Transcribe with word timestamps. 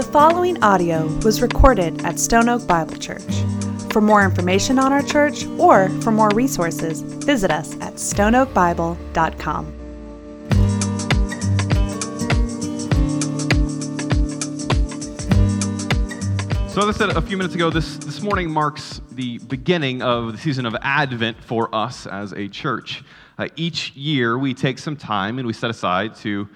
The 0.00 0.06
following 0.06 0.62
audio 0.62 1.06
was 1.26 1.42
recorded 1.42 2.02
at 2.06 2.18
Stone 2.18 2.48
Oak 2.48 2.66
Bible 2.66 2.96
Church. 2.96 3.20
For 3.92 4.00
more 4.00 4.24
information 4.24 4.78
on 4.78 4.94
our 4.94 5.02
church 5.02 5.44
or 5.58 5.90
for 6.00 6.10
more 6.10 6.30
resources, 6.30 7.02
visit 7.02 7.50
us 7.50 7.74
at 7.82 7.96
stoneoakbible.com. 7.96 9.66
So, 16.70 16.88
as 16.88 16.96
I 16.96 16.98
said 16.98 17.10
a 17.10 17.20
few 17.20 17.36
minutes 17.36 17.54
ago, 17.54 17.68
this, 17.68 17.98
this 17.98 18.22
morning 18.22 18.50
marks 18.50 19.02
the 19.10 19.36
beginning 19.40 20.00
of 20.00 20.32
the 20.32 20.38
season 20.38 20.64
of 20.64 20.74
Advent 20.80 21.44
for 21.44 21.68
us 21.74 22.06
as 22.06 22.32
a 22.32 22.48
church. 22.48 23.04
Uh, 23.36 23.48
each 23.54 23.94
year, 23.94 24.38
we 24.38 24.54
take 24.54 24.78
some 24.78 24.96
time 24.96 25.38
and 25.38 25.46
we 25.46 25.52
set 25.52 25.68
aside 25.68 26.14
to 26.16 26.48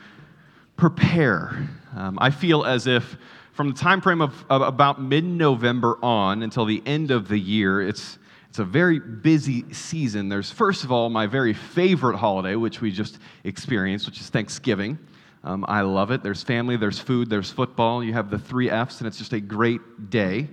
prepare. 0.79 1.69
Um, 1.97 2.19
I 2.21 2.31
feel 2.31 2.65
as 2.65 2.87
if 2.87 3.17
from 3.53 3.69
the 3.69 3.79
time 3.79 4.01
frame 4.01 4.21
of, 4.21 4.45
of 4.51 4.63
about 4.63 5.01
mid 5.01 5.25
November 5.25 5.97
on 6.03 6.43
until 6.43 6.65
the 6.65 6.83
end 6.85 7.11
of 7.11 7.29
the 7.29 7.39
year, 7.39 7.81
it's, 7.81 8.19
it's 8.49 8.59
a 8.59 8.65
very 8.65 8.99
busy 8.99 9.73
season. 9.73 10.29
There's, 10.29 10.51
first 10.51 10.85
of 10.85 10.91
all, 10.91 11.09
my 11.09 11.27
very 11.27 11.53
favorite 11.53 12.17
holiday, 12.17 12.57
which 12.57 12.81
we 12.81 12.91
just 12.91 13.19
experienced, 13.45 14.07
which 14.07 14.21
is 14.21 14.29
Thanksgiving. 14.29 14.99
Um, 15.45 15.65
I 15.69 15.83
love 15.83 16.11
it. 16.11 16.23
There's 16.23 16.43
family, 16.43 16.77
there's 16.77 16.99
food, 16.99 17.31
there's 17.31 17.51
football. 17.51 18.03
You 18.03 18.15
have 18.15 18.31
the 18.31 18.39
three 18.39 18.71
F's, 18.71 19.01
and 19.01 19.07
it's 19.07 19.19
just 19.19 19.33
a 19.33 19.41
great 19.41 20.11
day. 20.11 20.49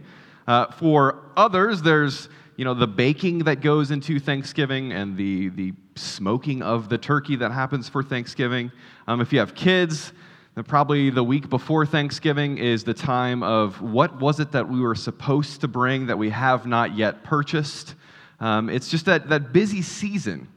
Uh, 0.48 0.68
for 0.72 1.32
others, 1.38 1.82
there's 1.82 2.28
you 2.58 2.66
know 2.66 2.74
the 2.74 2.88
baking 2.88 3.40
that 3.40 3.62
goes 3.62 3.90
into 3.90 4.20
Thanksgiving 4.20 4.92
and 4.92 5.16
the 5.16 5.50
the 5.50 5.74
smoking 5.96 6.62
of 6.62 6.90
the 6.90 6.98
turkey 6.98 7.38
that 7.38 7.52
happens 7.52 7.88
for 7.88 8.04
Thanksgiving. 8.04 8.72
Um, 9.08 9.22
if 9.22 9.32
you 9.32 9.40
have 9.40 9.56
kids, 9.56 10.12
probably 10.68 11.10
the 11.10 11.24
week 11.24 11.50
before 11.50 11.86
Thanksgiving 11.86 12.58
is 12.58 12.84
the 12.84 12.94
time 12.94 13.42
of 13.42 13.82
what 13.82 14.20
was 14.20 14.40
it 14.40 14.52
that 14.52 14.68
we 14.68 14.82
were 14.82 14.96
supposed 14.96 15.62
to 15.62 15.68
bring 15.68 16.08
that 16.08 16.18
we 16.18 16.30
have 16.30 16.66
not 16.66 16.96
yet 16.96 17.24
purchased. 17.24 17.96
Um, 18.40 18.70
it's 18.70 18.90
just 18.90 19.06
that 19.06 19.30
that 19.30 19.54
busy 19.54 19.82
season. 19.82 20.50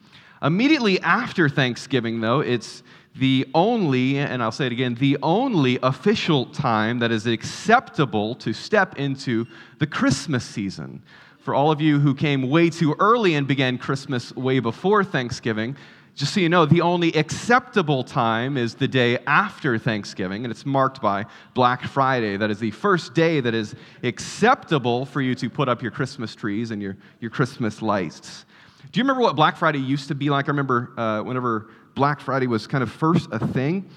Immediately 0.43 1.01
after 1.01 1.49
Thanksgiving, 1.49 2.21
though, 2.21 2.41
it's 2.41 2.83
the 3.15 3.47
only, 3.55 4.19
and 4.19 4.43
I'll 4.43 4.53
say 4.53 4.67
it 4.67 4.73
again, 4.73 4.97
the 4.97 5.17
only 5.23 5.79
official 5.83 6.47
time 6.47 6.99
that 6.99 7.13
is 7.13 7.27
acceptable 7.27 8.35
to 8.37 8.53
step 8.53 8.99
into 8.99 9.47
the 9.79 9.87
Christmas 9.87 10.45
season. 10.45 11.03
For 11.39 11.55
all 11.55 11.71
of 11.71 11.81
you 11.81 12.01
who 12.01 12.15
came 12.15 12.51
way 12.51 12.69
too 12.69 12.97
early 12.99 13.35
and 13.35 13.47
began 13.47 13.79
Christmas 13.79 14.35
way 14.35 14.59
before 14.59 15.05
Thanksgiving, 15.05 15.77
just 16.15 16.33
so 16.33 16.41
you 16.41 16.49
know, 16.49 16.65
the 16.65 16.81
only 16.81 17.13
acceptable 17.15 18.05
time 18.05 18.57
is 18.57 18.77
the 18.77 18.87
day 18.87 19.19
after 19.27 19.79
Thanksgiving, 19.79 20.45
and 20.45 20.53
it's 20.53 20.65
marked 20.65 21.03
by 21.03 21.27
Black 21.55 21.83
Friday. 21.83 22.37
That 22.37 22.51
is 22.51 22.61
the 22.61 22.71
first 22.71 23.15
day 23.15 23.41
that 23.41 23.53
is 23.53 23.75
acceptable 24.05 25.07
for 25.07 25.21
you 25.21 25.35
to 25.35 25.51
put 25.51 25.69
up 25.69 25.83
your 25.83 25.91
Christmas 25.91 26.37
trees 26.37 26.71
and 26.71 26.81
your, 26.81 26.97
your 27.19 27.33
Christmas 27.33 27.83
lights. 27.83 28.45
Do 28.93 29.01
you 29.01 29.03
remember 29.03 29.23
what 29.23 29.35
Black 29.35 29.57
Friday 29.57 29.81
used 29.81 30.07
to 30.07 30.15
be 30.15 30.31
like? 30.31 30.47
I 30.47 30.53
remember 30.53 30.93
uh, 30.97 31.23
whenever 31.23 31.71
Black 31.97 32.21
Friday 32.21 32.47
was 32.47 32.69
kind 32.69 32.85
of 32.85 32.93
first 32.93 33.29
a 33.33 33.45
thing, 33.45 33.91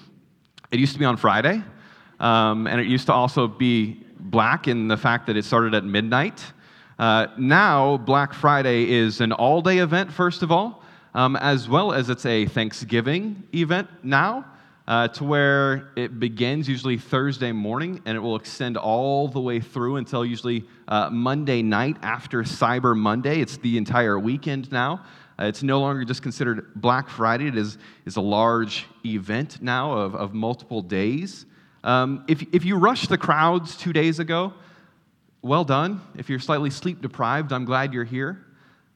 it 0.72 0.80
used 0.80 0.94
to 0.94 0.98
be 0.98 1.04
on 1.04 1.16
Friday, 1.16 1.62
um, 2.18 2.66
and 2.66 2.80
it 2.80 2.88
used 2.88 3.06
to 3.06 3.12
also 3.12 3.46
be 3.46 4.04
black 4.18 4.66
in 4.66 4.88
the 4.88 4.96
fact 4.96 5.28
that 5.28 5.36
it 5.36 5.44
started 5.44 5.72
at 5.72 5.84
midnight. 5.84 6.44
Uh, 6.98 7.28
now, 7.38 7.96
Black 7.96 8.34
Friday 8.34 8.90
is 8.90 9.20
an 9.20 9.30
all 9.30 9.62
day 9.62 9.78
event, 9.78 10.12
first 10.12 10.42
of 10.42 10.50
all, 10.50 10.77
um, 11.14 11.36
as 11.36 11.68
well 11.68 11.92
as 11.92 12.10
it's 12.10 12.26
a 12.26 12.46
Thanksgiving 12.46 13.42
event 13.54 13.88
now. 14.02 14.44
Uh, 14.86 15.06
to 15.06 15.22
where 15.22 15.90
it 15.96 16.18
begins 16.18 16.66
usually 16.66 16.96
Thursday 16.96 17.52
morning 17.52 18.00
and 18.06 18.16
it 18.16 18.20
will 18.20 18.36
extend 18.36 18.78
all 18.78 19.28
the 19.28 19.38
way 19.38 19.60
through 19.60 19.96
until 19.96 20.24
usually 20.24 20.64
uh, 20.88 21.10
Monday 21.10 21.60
night 21.60 21.98
after 22.00 22.42
Cyber 22.42 22.96
Monday. 22.96 23.42
It's 23.42 23.58
the 23.58 23.76
entire 23.76 24.18
weekend 24.18 24.72
now. 24.72 25.04
Uh, 25.38 25.44
it's 25.44 25.62
no 25.62 25.78
longer 25.78 26.04
just 26.06 26.22
considered 26.22 26.72
Black 26.74 27.10
Friday, 27.10 27.48
it 27.48 27.56
is, 27.58 27.76
is 28.06 28.16
a 28.16 28.20
large 28.22 28.86
event 29.04 29.60
now 29.60 29.92
of, 29.92 30.14
of 30.14 30.32
multiple 30.32 30.80
days. 30.80 31.44
Um, 31.84 32.24
if, 32.26 32.42
if 32.52 32.64
you 32.64 32.76
rushed 32.76 33.08
the 33.08 33.18
crowds 33.18 33.76
two 33.76 33.92
days 33.92 34.18
ago, 34.18 34.54
well 35.42 35.64
done. 35.64 36.00
If 36.16 36.28
you're 36.28 36.40
slightly 36.40 36.70
sleep 36.70 37.02
deprived, 37.02 37.52
I'm 37.52 37.64
glad 37.64 37.92
you're 37.92 38.04
here. 38.04 38.44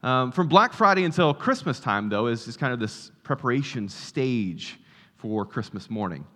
Um, 0.03 0.33
from 0.33 0.49
Black 0.49 0.73
Friday 0.73 1.05
until 1.05 1.33
Christmas 1.33 1.79
time, 1.79 2.09
though, 2.09 2.27
is, 2.27 2.49
is 2.49 2.57
kind 2.57 2.73
of 2.73 2.81
this 2.81 3.13
preparation 3.23 3.89
stage 3.89 4.81
for 5.17 5.47
Christmas 5.47 5.89
morning. 5.89 6.27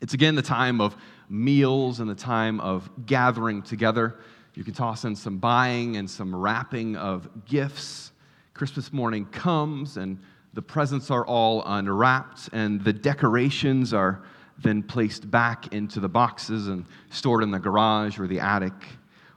It's 0.00 0.14
again 0.14 0.34
the 0.34 0.42
time 0.42 0.80
of 0.80 0.96
meals 1.28 2.00
and 2.00 2.10
the 2.10 2.16
time 2.16 2.58
of 2.58 2.90
gathering 3.06 3.62
together. 3.62 4.18
You 4.54 4.64
can 4.64 4.74
toss 4.74 5.04
in 5.04 5.14
some 5.14 5.38
buying 5.38 5.96
and 5.96 6.10
some 6.10 6.34
wrapping 6.34 6.96
of 6.96 7.28
gifts. 7.44 8.10
Christmas 8.52 8.92
morning 8.92 9.26
comes 9.26 9.96
and 9.96 10.18
the 10.52 10.62
presents 10.62 11.08
are 11.08 11.24
all 11.24 11.62
unwrapped 11.64 12.50
and 12.52 12.82
the 12.82 12.92
decorations 12.92 13.94
are 13.94 14.24
then 14.58 14.82
placed 14.82 15.30
back 15.30 15.72
into 15.72 16.00
the 16.00 16.08
boxes 16.08 16.66
and 16.66 16.84
stored 17.10 17.44
in 17.44 17.52
the 17.52 17.60
garage 17.60 18.18
or 18.18 18.26
the 18.26 18.40
attic. 18.40 18.74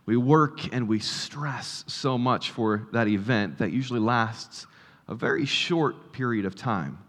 We 0.06 0.18
work 0.18 0.74
and 0.74 0.88
we 0.88 1.00
stress 1.00 1.84
so 1.88 2.18
much 2.18 2.52
for 2.52 2.88
that 2.92 3.08
event 3.08 3.58
that 3.58 3.72
usually 3.72 4.00
lasts 4.00 4.68
a 5.08 5.16
very 5.16 5.46
short 5.46 6.12
period 6.12 6.46
of 6.46 6.56
time. 6.56 7.00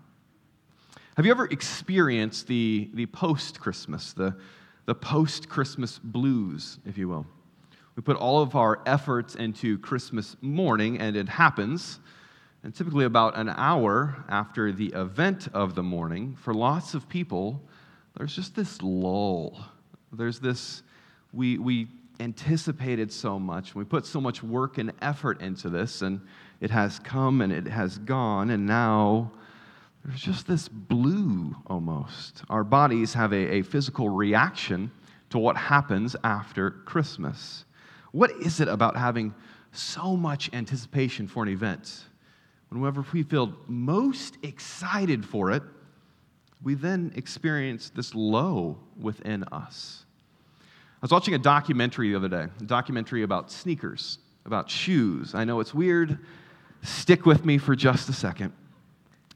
Have 1.16 1.24
you 1.24 1.32
ever 1.32 1.46
experienced 1.46 2.46
the, 2.46 2.90
the 2.94 3.06
post 3.06 3.60
Christmas, 3.60 4.12
the, 4.12 4.36
the 4.86 4.94
post 4.94 5.48
Christmas 5.48 5.98
blues, 5.98 6.78
if 6.86 6.96
you 6.98 7.08
will? 7.08 7.26
We 7.96 8.02
put 8.02 8.16
all 8.16 8.42
of 8.42 8.54
our 8.54 8.80
efforts 8.84 9.34
into 9.34 9.78
Christmas 9.78 10.36
morning, 10.42 10.98
and 10.98 11.16
it 11.16 11.28
happens. 11.28 11.98
And 12.62 12.74
typically, 12.74 13.06
about 13.06 13.36
an 13.36 13.48
hour 13.48 14.24
after 14.28 14.72
the 14.72 14.88
event 14.88 15.48
of 15.54 15.74
the 15.74 15.82
morning, 15.82 16.36
for 16.38 16.52
lots 16.52 16.92
of 16.92 17.08
people, 17.08 17.62
there's 18.16 18.36
just 18.36 18.54
this 18.54 18.82
lull. 18.82 19.58
There's 20.12 20.38
this, 20.38 20.82
we, 21.32 21.56
we 21.56 21.88
anticipated 22.20 23.12
so 23.12 23.38
much. 23.38 23.74
We 23.74 23.84
put 23.84 24.06
so 24.06 24.20
much 24.20 24.42
work 24.42 24.78
and 24.78 24.92
effort 25.02 25.40
into 25.40 25.68
this, 25.68 26.02
and 26.02 26.20
it 26.60 26.70
has 26.70 26.98
come 26.98 27.40
and 27.40 27.52
it 27.52 27.66
has 27.66 27.98
gone, 27.98 28.50
and 28.50 28.66
now 28.66 29.32
there's 30.04 30.20
just 30.20 30.46
this 30.46 30.68
blue 30.68 31.54
almost. 31.66 32.42
Our 32.48 32.64
bodies 32.64 33.12
have 33.14 33.32
a, 33.32 33.56
a 33.56 33.62
physical 33.62 34.08
reaction 34.08 34.90
to 35.30 35.38
what 35.38 35.56
happens 35.56 36.14
after 36.22 36.70
Christmas. 36.70 37.64
What 38.12 38.30
is 38.40 38.60
it 38.60 38.68
about 38.68 38.96
having 38.96 39.34
so 39.72 40.16
much 40.16 40.48
anticipation 40.52 41.26
for 41.26 41.42
an 41.42 41.48
event? 41.48 42.04
Whenever 42.70 43.04
we 43.12 43.22
feel 43.22 43.54
most 43.66 44.38
excited 44.42 45.24
for 45.24 45.50
it, 45.50 45.62
we 46.62 46.74
then 46.74 47.12
experience 47.16 47.90
this 47.90 48.14
low 48.14 48.78
within 48.98 49.44
us. 49.44 50.05
I 51.06 51.08
was 51.08 51.12
watching 51.12 51.34
a 51.34 51.38
documentary 51.38 52.10
the 52.10 52.16
other 52.16 52.28
day, 52.28 52.48
a 52.58 52.64
documentary 52.64 53.22
about 53.22 53.52
sneakers, 53.52 54.18
about 54.44 54.68
shoes. 54.68 55.36
I 55.36 55.44
know 55.44 55.60
it's 55.60 55.72
weird. 55.72 56.18
Stick 56.82 57.24
with 57.24 57.44
me 57.44 57.58
for 57.58 57.76
just 57.76 58.08
a 58.08 58.12
second. 58.12 58.52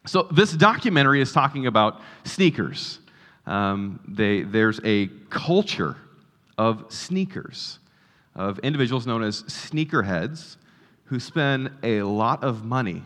So, 0.04 0.24
this 0.32 0.52
documentary 0.52 1.20
is 1.20 1.32
talking 1.32 1.68
about 1.68 2.00
sneakers. 2.24 2.98
Um, 3.46 4.00
they, 4.08 4.42
there's 4.42 4.80
a 4.82 5.10
culture 5.28 5.96
of 6.58 6.86
sneakers 6.88 7.78
of 8.34 8.58
individuals 8.58 9.06
known 9.06 9.22
as 9.22 9.44
sneakerheads 9.44 10.56
who 11.04 11.20
spend 11.20 11.70
a 11.84 12.02
lot 12.02 12.42
of 12.42 12.64
money 12.64 13.04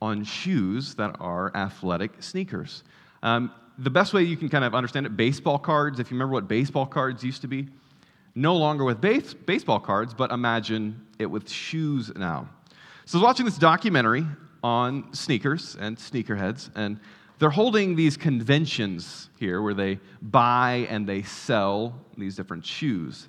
on 0.00 0.24
shoes 0.24 0.96
that 0.96 1.14
are 1.20 1.56
athletic 1.56 2.20
sneakers. 2.20 2.82
Um, 3.22 3.52
the 3.78 3.90
best 3.90 4.12
way 4.12 4.24
you 4.24 4.36
can 4.36 4.48
kind 4.48 4.64
of 4.64 4.74
understand 4.74 5.06
it 5.06 5.16
baseball 5.16 5.60
cards, 5.60 6.00
if 6.00 6.10
you 6.10 6.16
remember 6.16 6.32
what 6.32 6.48
baseball 6.48 6.84
cards 6.84 7.22
used 7.22 7.42
to 7.42 7.46
be, 7.46 7.68
no 8.34 8.56
longer 8.56 8.84
with 8.84 9.00
base, 9.00 9.34
baseball 9.34 9.80
cards, 9.80 10.14
but 10.14 10.30
imagine 10.30 11.06
it 11.18 11.26
with 11.26 11.50
shoes 11.50 12.10
now. 12.16 12.48
So 13.04 13.18
I 13.18 13.20
was 13.20 13.24
watching 13.24 13.46
this 13.46 13.58
documentary 13.58 14.26
on 14.62 15.12
sneakers 15.12 15.76
and 15.78 15.96
sneakerheads, 15.96 16.70
and 16.74 16.98
they're 17.38 17.50
holding 17.50 17.96
these 17.96 18.16
conventions 18.16 19.28
here 19.38 19.60
where 19.60 19.74
they 19.74 19.98
buy 20.22 20.86
and 20.88 21.06
they 21.06 21.22
sell 21.22 22.00
these 22.16 22.36
different 22.36 22.64
shoes. 22.64 23.28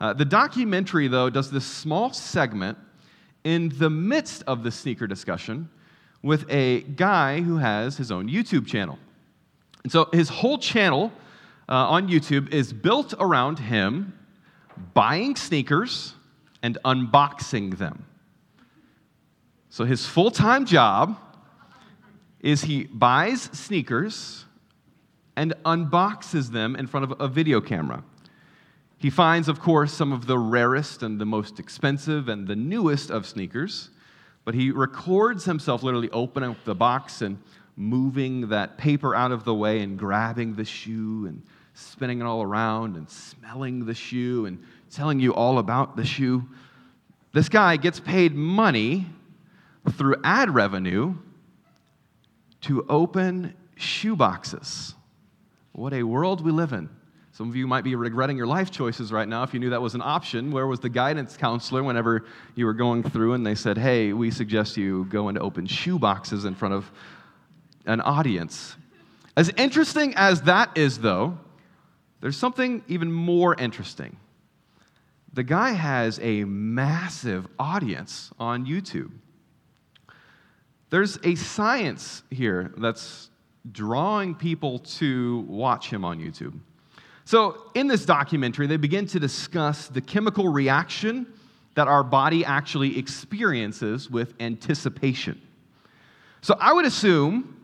Uh, 0.00 0.14
the 0.14 0.24
documentary, 0.24 1.08
though, 1.08 1.28
does 1.28 1.50
this 1.50 1.66
small 1.66 2.12
segment 2.12 2.78
in 3.44 3.70
the 3.76 3.90
midst 3.90 4.42
of 4.46 4.62
the 4.62 4.70
sneaker 4.70 5.06
discussion 5.06 5.68
with 6.22 6.50
a 6.50 6.80
guy 6.80 7.40
who 7.40 7.56
has 7.58 7.96
his 7.96 8.10
own 8.10 8.28
YouTube 8.28 8.66
channel. 8.66 8.98
And 9.82 9.92
so 9.92 10.08
his 10.12 10.28
whole 10.28 10.58
channel 10.58 11.12
uh, 11.68 11.74
on 11.88 12.08
YouTube 12.08 12.52
is 12.52 12.72
built 12.72 13.14
around 13.18 13.58
him 13.58 14.12
buying 14.94 15.36
sneakers 15.36 16.14
and 16.62 16.78
unboxing 16.84 17.78
them. 17.78 18.04
So 19.68 19.84
his 19.84 20.06
full 20.06 20.30
time 20.30 20.66
job 20.66 21.18
is 22.40 22.62
he 22.62 22.84
buys 22.84 23.42
sneakers 23.52 24.44
and 25.36 25.54
unboxes 25.64 26.50
them 26.50 26.76
in 26.76 26.86
front 26.86 27.10
of 27.10 27.20
a 27.20 27.28
video 27.28 27.60
camera. 27.60 28.02
He 28.98 29.08
finds, 29.08 29.48
of 29.48 29.60
course, 29.60 29.92
some 29.92 30.12
of 30.12 30.26
the 30.26 30.38
rarest 30.38 31.02
and 31.02 31.18
the 31.18 31.24
most 31.24 31.58
expensive 31.58 32.28
and 32.28 32.46
the 32.46 32.56
newest 32.56 33.10
of 33.10 33.26
sneakers, 33.26 33.90
but 34.44 34.54
he 34.54 34.70
records 34.70 35.44
himself 35.44 35.82
literally 35.82 36.10
opening 36.10 36.50
up 36.50 36.64
the 36.64 36.74
box 36.74 37.22
and 37.22 37.38
moving 37.76 38.48
that 38.48 38.76
paper 38.76 39.14
out 39.14 39.32
of 39.32 39.44
the 39.44 39.54
way 39.54 39.80
and 39.80 39.98
grabbing 39.98 40.54
the 40.54 40.64
shoe 40.64 41.26
and 41.26 41.42
spinning 41.80 42.20
it 42.20 42.24
all 42.24 42.42
around 42.42 42.96
and 42.96 43.08
smelling 43.08 43.84
the 43.84 43.94
shoe 43.94 44.46
and 44.46 44.62
telling 44.90 45.20
you 45.20 45.34
all 45.34 45.58
about 45.58 45.96
the 45.96 46.04
shoe. 46.04 46.46
This 47.32 47.48
guy 47.48 47.76
gets 47.76 48.00
paid 48.00 48.34
money 48.34 49.06
through 49.92 50.16
ad 50.24 50.54
revenue 50.54 51.14
to 52.62 52.84
open 52.88 53.54
shoe 53.76 54.16
boxes. 54.16 54.94
What 55.72 55.92
a 55.92 56.02
world 56.02 56.44
we 56.44 56.52
live 56.52 56.72
in. 56.72 56.90
Some 57.32 57.48
of 57.48 57.56
you 57.56 57.66
might 57.66 57.84
be 57.84 57.94
regretting 57.94 58.36
your 58.36 58.46
life 58.46 58.70
choices 58.70 59.12
right 59.12 59.26
now 59.26 59.42
if 59.44 59.54
you 59.54 59.60
knew 59.60 59.70
that 59.70 59.80
was 59.80 59.94
an 59.94 60.02
option. 60.02 60.50
Where 60.50 60.66
was 60.66 60.80
the 60.80 60.90
guidance 60.90 61.36
counselor 61.38 61.82
whenever 61.82 62.26
you 62.54 62.66
were 62.66 62.74
going 62.74 63.02
through 63.02 63.32
and 63.32 63.46
they 63.46 63.54
said, 63.54 63.78
hey, 63.78 64.12
we 64.12 64.30
suggest 64.30 64.76
you 64.76 65.06
go 65.06 65.28
and 65.28 65.38
open 65.38 65.66
shoe 65.66 65.98
boxes 65.98 66.44
in 66.44 66.54
front 66.54 66.74
of 66.74 66.90
an 67.86 68.02
audience? 68.02 68.76
As 69.36 69.50
interesting 69.56 70.12
as 70.16 70.42
that 70.42 70.76
is, 70.76 70.98
though, 70.98 71.38
there's 72.20 72.36
something 72.36 72.82
even 72.88 73.10
more 73.12 73.54
interesting. 73.54 74.16
The 75.32 75.42
guy 75.42 75.70
has 75.72 76.18
a 76.20 76.44
massive 76.44 77.46
audience 77.58 78.30
on 78.38 78.66
YouTube. 78.66 79.12
There's 80.90 81.18
a 81.22 81.36
science 81.36 82.24
here 82.30 82.72
that's 82.76 83.30
drawing 83.70 84.34
people 84.34 84.80
to 84.80 85.40
watch 85.48 85.88
him 85.88 86.04
on 86.04 86.18
YouTube. 86.18 86.58
So, 87.24 87.70
in 87.74 87.86
this 87.86 88.04
documentary, 88.04 88.66
they 88.66 88.76
begin 88.76 89.06
to 89.06 89.20
discuss 89.20 89.86
the 89.86 90.00
chemical 90.00 90.48
reaction 90.48 91.32
that 91.74 91.86
our 91.86 92.02
body 92.02 92.44
actually 92.44 92.98
experiences 92.98 94.10
with 94.10 94.34
anticipation. 94.40 95.40
So, 96.40 96.56
I 96.58 96.72
would 96.72 96.86
assume, 96.86 97.59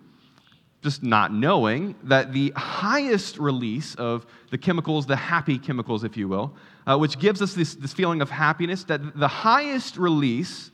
just 0.86 1.02
not 1.02 1.32
knowing, 1.32 1.96
that 2.04 2.32
the 2.32 2.52
highest 2.54 3.38
release 3.38 3.96
of 3.96 4.24
the 4.52 4.56
chemicals, 4.56 5.04
the 5.04 5.16
happy 5.16 5.58
chemicals, 5.58 6.04
if 6.04 6.16
you 6.16 6.28
will, 6.28 6.54
uh, 6.86 6.96
which 6.96 7.18
gives 7.18 7.42
us 7.42 7.54
this, 7.54 7.74
this 7.74 7.92
feeling 7.92 8.22
of 8.22 8.30
happiness, 8.30 8.84
that 8.84 9.18
the 9.18 9.26
highest 9.26 9.96
release 9.96 10.70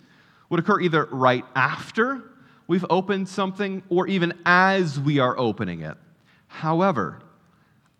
would 0.51 0.61
occur 0.61 0.81
either 0.81 1.07
right 1.07 1.47
after 1.55 2.23
we've 2.67 2.85
opened 2.91 3.27
something 3.27 3.83
or 3.89 4.07
even 4.07 4.35
as 4.45 5.01
we 5.01 5.19
are 5.19 5.35
opening 5.39 5.81
it. 5.81 5.97
However, 6.47 7.23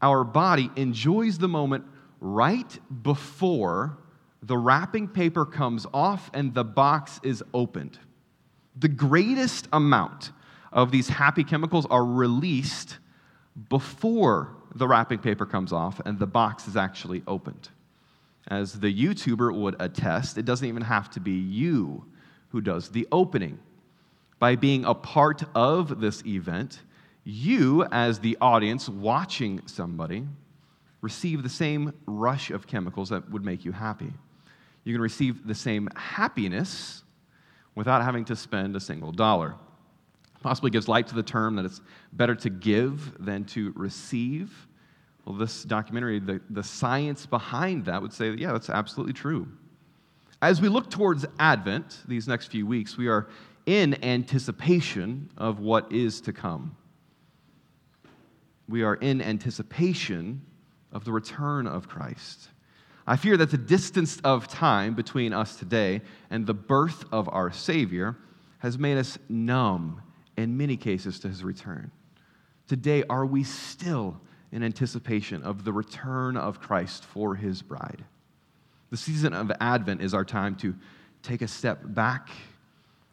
our 0.03 0.23
body 0.23 0.71
enjoys 0.77 1.39
the 1.39 1.49
moment 1.49 1.87
right 2.21 2.79
before 3.03 3.97
the 4.43 4.59
wrapping 4.59 5.09
paper 5.09 5.47
comes 5.47 5.87
off 5.95 6.31
and 6.35 6.53
the 6.53 6.65
box 6.65 7.21
is 7.23 7.43
opened. 7.55 7.99
The 8.77 8.89
greatest 8.89 9.67
amount 9.73 10.33
of 10.73 10.91
these 10.91 11.09
happy 11.09 11.45
chemicals 11.45 11.87
are 11.87 12.05
released 12.05 12.99
before 13.69 14.57
the 14.75 14.89
wrapping 14.89 15.19
paper 15.19 15.45
comes 15.45 15.73
off 15.73 16.01
and 16.05 16.19
the 16.19 16.27
box 16.27 16.67
is 16.67 16.77
actually 16.77 17.23
opened. 17.27 17.69
As 18.49 18.81
the 18.81 18.93
YouTuber 18.93 19.55
would 19.55 19.77
attest, 19.81 20.39
it 20.39 20.45
doesn't 20.45 20.67
even 20.67 20.83
have 20.83 21.11
to 21.11 21.21
be 21.21 21.33
you 21.33 22.05
who 22.49 22.61
does 22.61 22.89
the 22.89 23.07
opening. 23.13 23.59
By 24.39 24.57
being 24.57 24.85
a 24.85 24.95
part 24.95 25.45
of 25.55 26.01
this 26.01 26.25
event, 26.27 26.81
you, 27.25 27.85
as 27.93 28.19
the 28.19 28.37
audience 28.41 28.89
watching 28.89 29.61
somebody, 29.67 30.27
receive 31.01 31.43
the 31.43 31.49
same 31.49 31.93
rush 32.07 32.51
of 32.51 32.67
chemicals 32.67 33.11
that 33.11 33.31
would 33.31 33.45
make 33.45 33.65
you 33.65 33.73
happy. 33.73 34.13
You 34.85 34.95
can 34.95 35.03
receive 35.03 35.47
the 35.47 35.55
same 35.55 35.89
happiness 35.95 37.05
without 37.75 38.03
having 38.03 38.25
to 38.27 38.37
spend 38.37 38.75
a 38.75 38.81
single 38.81 39.13
dollar. 39.13 39.55
Possibly 40.43 40.71
gives 40.71 40.89
light 40.89 41.07
to 41.09 41.15
the 41.15 41.23
term 41.23 41.57
that 41.57 41.65
it's 41.65 41.81
better 42.13 42.35
to 42.37 42.51
give 42.51 43.25
than 43.25 43.45
to 43.47 43.73
receive. 43.77 44.69
Well, 45.25 45.37
this 45.37 45.63
documentary, 45.63 46.19
the, 46.19 46.41
the 46.51 46.63
science 46.63 47.27
behind 47.27 47.85
that 47.85 48.03
would 48.03 48.13
say, 48.13 48.31
that, 48.31 48.39
yeah, 48.39 48.53
that's 48.53 48.71
absolutely 48.71 49.13
true. 49.13 49.47
As 50.41 50.61
we 50.61 50.69
look 50.69 50.91
towards 50.91 51.25
Advent, 51.39 52.01
these 52.09 52.27
next 52.27 52.47
few 52.47 52.67
weeks, 52.67 52.97
we 52.97 53.07
are 53.07 53.29
in 53.67 54.03
anticipation 54.05 55.31
of 55.37 55.61
what 55.61 55.93
is 55.93 56.21
to 56.23 56.33
come 56.33 56.77
we 58.73 58.83
are 58.83 58.95
in 58.95 59.21
anticipation 59.21 60.41
of 60.93 61.05
the 61.05 61.13
return 61.13 61.67
of 61.67 61.89
Christ. 61.89 62.49
I 63.07 63.17
fear 63.17 63.37
that 63.37 63.51
the 63.51 63.59
distance 63.59 64.19
of 64.25 64.49
time 64.49 64.95
between 64.95 65.33
us 65.33 65.57
today 65.57 66.01
and 66.31 66.47
the 66.47 66.55
birth 66.55 67.05
of 67.13 67.29
our 67.29 67.53
Savior 67.53 68.17
has 68.61 68.79
made 68.79 68.97
us 68.97 69.19
numb 69.29 70.01
in 70.37 70.57
many 70.57 70.77
cases 70.77 71.19
to 71.21 71.29
his 71.29 71.45
return. 71.45 71.91
Today, 72.69 73.05
are 73.11 73.27
we 73.27 73.45
still 73.45 74.21
in 74.51 74.63
anticipation 74.63 75.43
of 75.43 75.65
the 75.65 75.73
return 75.73 76.37
of 76.37 76.61
Christ 76.61 77.05
for 77.05 77.35
his 77.35 77.63
bride? 77.63 78.05
The 78.91 78.97
season 78.97 79.33
of 79.33 79.51
Advent 79.61 80.03
is 80.03 80.15
our 80.15 80.25
time 80.25 80.55
to 80.57 80.75
take 81.23 81.43
a 81.43 81.49
step 81.49 81.81
back 81.83 82.29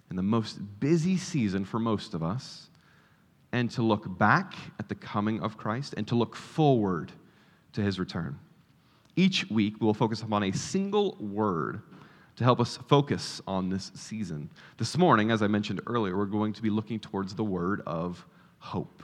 in 0.09 0.15
the 0.15 0.23
most 0.23 0.59
busy 0.79 1.17
season 1.17 1.65
for 1.65 1.79
most 1.79 2.13
of 2.13 2.23
us 2.23 2.69
and 3.51 3.69
to 3.71 3.81
look 3.81 4.17
back 4.17 4.53
at 4.79 4.89
the 4.89 4.95
coming 4.95 5.41
of 5.41 5.57
Christ 5.57 5.93
and 5.97 6.07
to 6.07 6.15
look 6.15 6.35
forward 6.35 7.11
to 7.73 7.81
his 7.81 7.99
return. 7.99 8.37
Each 9.15 9.49
week, 9.49 9.75
we'll 9.79 9.93
focus 9.93 10.21
upon 10.21 10.43
a 10.43 10.51
single 10.51 11.17
word 11.19 11.81
to 12.39 12.45
help 12.45 12.61
us 12.61 12.79
focus 12.87 13.41
on 13.45 13.67
this 13.67 13.91
season. 13.95 14.49
This 14.77 14.97
morning, 14.97 15.29
as 15.29 15.41
I 15.41 15.47
mentioned 15.47 15.81
earlier, 15.85 16.17
we're 16.17 16.23
going 16.23 16.53
to 16.53 16.61
be 16.61 16.69
looking 16.69 16.97
towards 16.97 17.35
the 17.35 17.43
word 17.43 17.81
of 17.85 18.25
hope. 18.59 19.03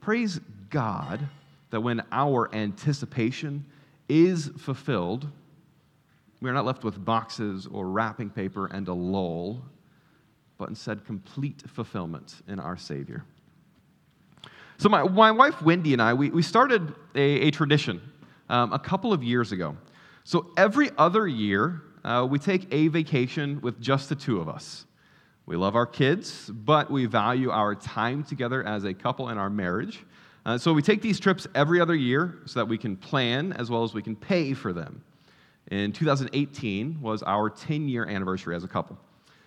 Praise 0.00 0.40
God 0.70 1.20
that 1.68 1.82
when 1.82 2.02
our 2.10 2.48
anticipation 2.54 3.66
is 4.08 4.50
fulfilled, 4.56 5.28
we 6.40 6.48
are 6.48 6.54
not 6.54 6.64
left 6.64 6.82
with 6.82 7.04
boxes 7.04 7.68
or 7.70 7.88
wrapping 7.90 8.30
paper 8.30 8.68
and 8.68 8.88
a 8.88 8.94
lull, 8.94 9.60
but 10.56 10.70
instead 10.70 11.04
complete 11.04 11.62
fulfillment 11.66 12.36
in 12.48 12.58
our 12.58 12.78
Savior. 12.78 13.22
So, 14.78 14.88
my, 14.88 15.02
my 15.02 15.30
wife 15.30 15.60
Wendy 15.60 15.92
and 15.92 16.00
I, 16.00 16.14
we, 16.14 16.30
we 16.30 16.40
started 16.40 16.94
a, 17.14 17.48
a 17.48 17.50
tradition 17.50 18.00
um, 18.48 18.72
a 18.72 18.78
couple 18.78 19.12
of 19.12 19.22
years 19.22 19.52
ago. 19.52 19.76
So, 20.24 20.46
every 20.56 20.88
other 20.96 21.28
year, 21.28 21.82
uh, 22.04 22.26
we 22.28 22.38
take 22.38 22.66
a 22.72 22.88
vacation 22.88 23.60
with 23.60 23.80
just 23.80 24.08
the 24.08 24.14
two 24.14 24.40
of 24.40 24.48
us. 24.48 24.86
We 25.46 25.56
love 25.56 25.76
our 25.76 25.86
kids, 25.86 26.50
but 26.50 26.90
we 26.90 27.06
value 27.06 27.50
our 27.50 27.74
time 27.74 28.24
together 28.24 28.66
as 28.66 28.84
a 28.84 28.94
couple 28.94 29.28
in 29.28 29.38
our 29.38 29.50
marriage. 29.50 30.04
Uh, 30.46 30.58
so, 30.58 30.72
we 30.72 30.82
take 30.82 31.00
these 31.00 31.18
trips 31.18 31.46
every 31.54 31.80
other 31.80 31.94
year 31.94 32.38
so 32.44 32.60
that 32.60 32.66
we 32.66 32.76
can 32.76 32.96
plan 32.96 33.52
as 33.54 33.70
well 33.70 33.82
as 33.82 33.94
we 33.94 34.02
can 34.02 34.14
pay 34.14 34.52
for 34.52 34.72
them. 34.72 35.02
In 35.70 35.92
2018 35.92 37.00
was 37.00 37.22
our 37.22 37.48
10 37.48 37.88
year 37.88 38.06
anniversary 38.06 38.54
as 38.54 38.64
a 38.64 38.68
couple. 38.68 38.98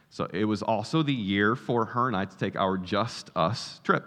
So 0.10 0.28
it 0.34 0.46
was 0.46 0.62
also 0.62 1.04
the 1.04 1.14
year 1.14 1.56
for 1.56 1.86
her 1.86 2.08
and 2.08 2.16
I 2.16 2.26
to 2.26 2.38
take 2.38 2.56
our 2.56 2.78
Just 2.78 3.30
Us 3.36 3.80
trip. 3.84 4.06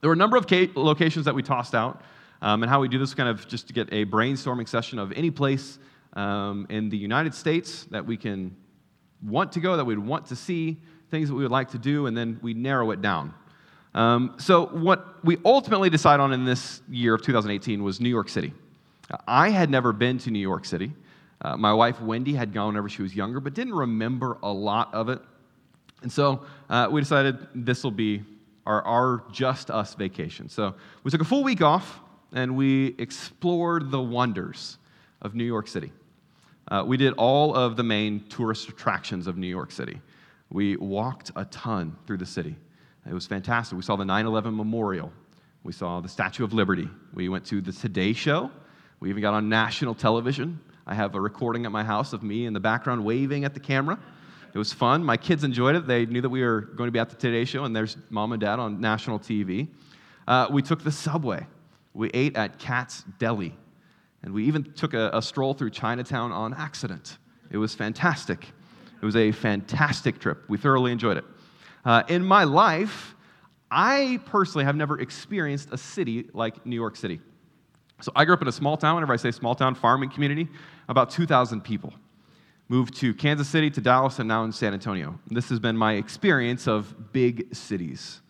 There 0.00 0.08
were 0.08 0.14
a 0.14 0.18
number 0.18 0.36
of 0.36 0.46
locations 0.76 1.24
that 1.24 1.34
we 1.34 1.42
tossed 1.42 1.74
out, 1.74 2.02
um, 2.42 2.62
and 2.62 2.68
how 2.68 2.80
we 2.80 2.88
do 2.88 2.98
this 2.98 3.14
kind 3.14 3.28
of 3.28 3.48
just 3.48 3.68
to 3.68 3.72
get 3.72 3.88
a 3.90 4.04
brainstorming 4.04 4.68
session 4.68 4.98
of 4.98 5.12
any 5.12 5.30
place 5.30 5.78
um, 6.14 6.66
in 6.70 6.88
the 6.88 6.96
United 6.96 7.34
States 7.34 7.84
that 7.90 8.04
we 8.04 8.16
can 8.16 8.56
want 9.22 9.52
to 9.52 9.60
go, 9.60 9.76
that 9.76 9.84
we'd 9.84 9.98
want 9.98 10.26
to 10.26 10.36
see, 10.36 10.78
things 11.10 11.28
that 11.28 11.34
we 11.34 11.42
would 11.42 11.52
like 11.52 11.70
to 11.70 11.78
do, 11.78 12.06
and 12.06 12.16
then 12.16 12.38
we 12.42 12.54
narrow 12.54 12.90
it 12.90 13.00
down. 13.02 13.34
Um, 13.94 14.34
so, 14.38 14.66
what 14.66 15.24
we 15.24 15.38
ultimately 15.44 15.88
decided 15.88 16.22
on 16.22 16.32
in 16.32 16.44
this 16.44 16.82
year 16.88 17.14
of 17.14 17.22
2018 17.22 17.82
was 17.82 18.00
New 18.00 18.08
York 18.08 18.28
City. 18.28 18.52
I 19.26 19.50
had 19.50 19.70
never 19.70 19.92
been 19.92 20.18
to 20.18 20.30
New 20.30 20.40
York 20.40 20.64
City. 20.64 20.92
Uh, 21.40 21.56
my 21.56 21.72
wife, 21.72 22.00
Wendy, 22.00 22.34
had 22.34 22.52
gone 22.52 22.68
whenever 22.68 22.88
she 22.88 23.02
was 23.02 23.14
younger, 23.14 23.38
but 23.38 23.54
didn't 23.54 23.74
remember 23.74 24.38
a 24.42 24.52
lot 24.52 24.92
of 24.94 25.08
it. 25.08 25.20
And 26.02 26.10
so 26.10 26.44
uh, 26.68 26.88
we 26.90 27.00
decided 27.00 27.38
this 27.54 27.84
will 27.84 27.90
be 27.90 28.22
our, 28.66 28.82
our 28.82 29.24
just 29.30 29.70
us 29.70 29.94
vacation. 29.94 30.48
So 30.48 30.74
we 31.02 31.10
took 31.10 31.20
a 31.20 31.24
full 31.24 31.44
week 31.44 31.62
off 31.62 32.00
and 32.32 32.56
we 32.56 32.94
explored 32.98 33.90
the 33.90 34.00
wonders 34.00 34.78
of 35.22 35.34
New 35.34 35.44
York 35.44 35.68
City. 35.68 35.92
Uh, 36.68 36.82
we 36.86 36.96
did 36.96 37.12
all 37.14 37.54
of 37.54 37.76
the 37.76 37.82
main 37.82 38.20
tourist 38.28 38.68
attractions 38.68 39.26
of 39.26 39.36
New 39.36 39.46
York 39.46 39.70
City. 39.70 40.00
We 40.50 40.76
walked 40.76 41.30
a 41.36 41.44
ton 41.46 41.96
through 42.06 42.18
the 42.18 42.26
city. 42.26 42.56
It 43.08 43.12
was 43.12 43.26
fantastic. 43.26 43.76
We 43.76 43.82
saw 43.82 43.96
the 43.96 44.04
9 44.04 44.26
11 44.26 44.56
memorial. 44.56 45.12
We 45.62 45.72
saw 45.72 46.00
the 46.00 46.08
Statue 46.08 46.44
of 46.44 46.52
Liberty. 46.52 46.88
We 47.12 47.28
went 47.28 47.44
to 47.46 47.60
the 47.60 47.72
Today 47.72 48.12
Show. 48.12 48.50
We 49.00 49.10
even 49.10 49.20
got 49.20 49.34
on 49.34 49.48
national 49.48 49.94
television. 49.94 50.60
I 50.86 50.94
have 50.94 51.14
a 51.14 51.20
recording 51.20 51.66
at 51.66 51.72
my 51.72 51.84
house 51.84 52.12
of 52.12 52.22
me 52.22 52.46
in 52.46 52.52
the 52.52 52.60
background 52.60 53.04
waving 53.04 53.44
at 53.44 53.54
the 53.54 53.60
camera. 53.60 53.98
It 54.54 54.58
was 54.58 54.72
fun. 54.72 55.02
My 55.02 55.16
kids 55.16 55.42
enjoyed 55.42 55.74
it. 55.74 55.86
They 55.86 56.06
knew 56.06 56.20
that 56.20 56.28
we 56.28 56.42
were 56.42 56.60
going 56.60 56.86
to 56.88 56.92
be 56.92 56.98
at 56.98 57.10
the 57.10 57.16
Today 57.16 57.44
Show, 57.44 57.64
and 57.64 57.74
there's 57.74 57.96
mom 58.08 58.32
and 58.32 58.40
dad 58.40 58.58
on 58.58 58.80
national 58.80 59.18
TV. 59.18 59.68
Uh, 60.28 60.46
we 60.50 60.62
took 60.62 60.84
the 60.84 60.92
subway. 60.92 61.46
We 61.92 62.10
ate 62.14 62.36
at 62.36 62.58
Katz's 62.58 63.04
Deli. 63.18 63.56
And 64.24 64.32
we 64.32 64.44
even 64.44 64.64
took 64.72 64.94
a, 64.94 65.10
a 65.12 65.20
stroll 65.20 65.52
through 65.52 65.70
Chinatown 65.70 66.32
on 66.32 66.54
accident. 66.54 67.18
It 67.50 67.58
was 67.58 67.74
fantastic. 67.74 68.48
It 69.00 69.04
was 69.04 69.16
a 69.16 69.32
fantastic 69.32 70.18
trip. 70.18 70.44
We 70.48 70.56
thoroughly 70.56 70.92
enjoyed 70.92 71.18
it. 71.18 71.24
Uh, 71.84 72.02
in 72.08 72.24
my 72.24 72.44
life, 72.44 73.14
I 73.70 74.18
personally 74.24 74.64
have 74.64 74.76
never 74.76 74.98
experienced 74.98 75.68
a 75.72 75.76
city 75.76 76.30
like 76.32 76.64
New 76.64 76.74
York 76.74 76.96
City. 76.96 77.20
So 78.00 78.12
I 78.16 78.24
grew 78.24 78.32
up 78.32 78.40
in 78.40 78.48
a 78.48 78.52
small 78.52 78.78
town, 78.78 78.94
whenever 78.94 79.12
I 79.12 79.16
say 79.16 79.30
small 79.30 79.54
town, 79.54 79.74
farming 79.74 80.08
community, 80.10 80.48
about 80.88 81.10
2,000 81.10 81.60
people. 81.60 81.92
Moved 82.68 82.96
to 83.00 83.12
Kansas 83.12 83.46
City, 83.46 83.70
to 83.70 83.80
Dallas, 83.82 84.20
and 84.20 84.26
now 84.26 84.44
in 84.44 84.52
San 84.52 84.72
Antonio. 84.72 85.18
This 85.30 85.50
has 85.50 85.60
been 85.60 85.76
my 85.76 85.94
experience 85.94 86.66
of 86.66 87.12
big 87.12 87.54
cities. 87.54 88.22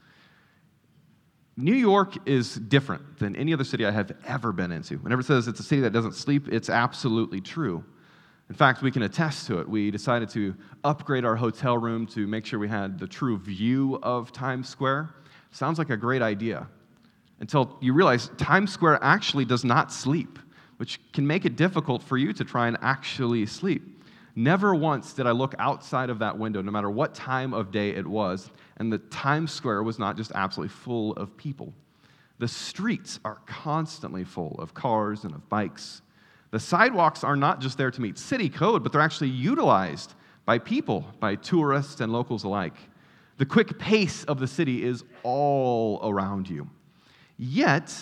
New 1.57 1.75
York 1.75 2.17
is 2.27 2.57
different 2.57 3.19
than 3.19 3.37
any 3.37 3.53
other 3.53 3.63
city 3.63 3.87
I 3.87 3.93
have 3.93 4.13
ever 4.27 4.51
been 4.53 4.73
into. 4.73 4.97
Whenever 4.99 5.21
it 5.21 5.27
says 5.27 5.47
it's 5.47 5.61
a 5.61 5.65
city 5.65 5.83
that 5.83 5.93
doesn't 5.93 6.15
sleep, 6.15 6.49
it's 6.49 6.69
absolutely 6.69 7.41
true. 7.41 7.85
In 8.49 8.57
fact, 8.57 8.83
we 8.83 8.91
can 8.91 9.03
attest 9.03 9.47
to 9.47 9.61
it. 9.61 9.69
We 9.69 9.91
decided 9.91 10.29
to 10.31 10.55
upgrade 10.83 11.25
our 11.25 11.37
hotel 11.37 11.79
room 11.79 12.07
to 12.09 12.27
make 12.27 12.45
sure 12.45 12.59
we 12.59 12.69
had 12.69 12.99
the 12.99 13.07
true 13.07 13.39
view 13.39 14.01
of 14.03 14.33
Times 14.33 14.69
Square. 14.69 15.15
Sounds 15.53 15.79
like 15.79 15.91
a 15.91 15.97
great 15.97 16.23
idea 16.23 16.67
until 17.39 17.79
you 17.81 17.93
realize 17.93 18.31
Times 18.37 18.73
Square 18.73 18.99
actually 19.03 19.45
does 19.45 19.65
not 19.65 19.93
sleep, 19.93 20.41
which 20.79 21.01
can 21.13 21.27
make 21.27 21.45
it 21.45 21.57
difficult 21.57 22.03
for 22.03 22.19
you 22.19 22.33
to 22.33 22.45
try 22.45 22.67
and 22.67 22.77
actually 22.83 23.47
sleep. 23.47 24.03
Never 24.35 24.75
once 24.75 25.13
did 25.13 25.27
I 25.29 25.31
look 25.31 25.55
outside 25.61 26.11
of 26.11 26.19
that 26.19 26.37
window, 26.37 26.61
no 26.61 26.73
matter 26.73 26.91
what 26.91 27.15
time 27.15 27.55
of 27.55 27.71
day 27.71 27.91
it 27.91 28.07
was, 28.07 28.51
and 28.77 28.93
the 28.93 28.99
Times 28.99 29.53
Square 29.53 29.85
was 29.85 29.99
not 29.99 30.17
just 30.17 30.33
absolutely 30.35 30.75
full 30.75 31.13
of 31.15 31.37
people. 31.37 31.73
The 32.39 32.49
streets 32.49 33.21
are 33.25 33.39
constantly 33.47 34.25
full 34.25 34.57
of 34.59 34.75
cars 34.75 35.25
and 35.25 35.35
of 35.35 35.49
bikes. 35.49 36.03
The 36.51 36.61
sidewalks 36.61 37.25
are 37.25 37.37
not 37.37 37.61
just 37.61 37.79
there 37.79 37.91
to 37.91 38.01
meet 38.01 38.19
city 38.19 38.49
code, 38.49 38.83
but 38.83 38.93
they're 38.93 39.01
actually 39.01 39.31
utilized 39.31 40.15
by 40.45 40.59
people, 40.59 41.05
by 41.21 41.37
tourists 41.37 42.01
and 42.01 42.13
locals 42.13 42.45
alike. 42.45 42.77
The 43.39 43.47
quick 43.47 43.79
pace 43.79 44.25
of 44.25 44.39
the 44.39 44.47
city 44.47 44.85
is 44.85 45.05
all 45.23 46.01
around 46.03 46.49
you. 46.49 46.69
Yet, 47.37 47.97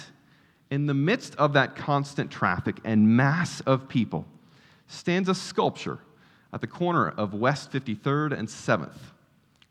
in 0.70 0.86
the 0.86 0.94
midst 0.94 1.34
of 1.36 1.52
that 1.54 1.76
constant 1.76 2.30
traffic 2.30 2.78
and 2.84 3.16
mass 3.16 3.60
of 3.62 3.88
people, 3.88 4.26
stands 4.86 5.28
a 5.28 5.34
sculpture 5.34 5.98
at 6.52 6.60
the 6.60 6.66
corner 6.66 7.08
of 7.08 7.32
West 7.32 7.70
53rd 7.72 8.38
and 8.38 8.48
7th. 8.48 8.98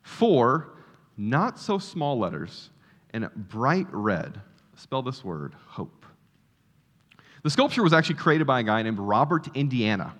Four 0.01 0.69
not 1.17 1.59
so 1.59 1.77
small 1.77 2.17
letters 2.17 2.69
in 3.13 3.29
bright 3.35 3.87
red 3.91 4.41
spell 4.75 5.01
this 5.01 5.23
word 5.23 5.53
hope. 5.67 6.05
The 7.43 7.49
sculpture 7.49 7.83
was 7.83 7.93
actually 7.93 8.15
created 8.15 8.45
by 8.45 8.59
a 8.59 8.63
guy 8.63 8.81
named 8.81 8.99
Robert 8.99 9.47
Indiana. 9.55 10.13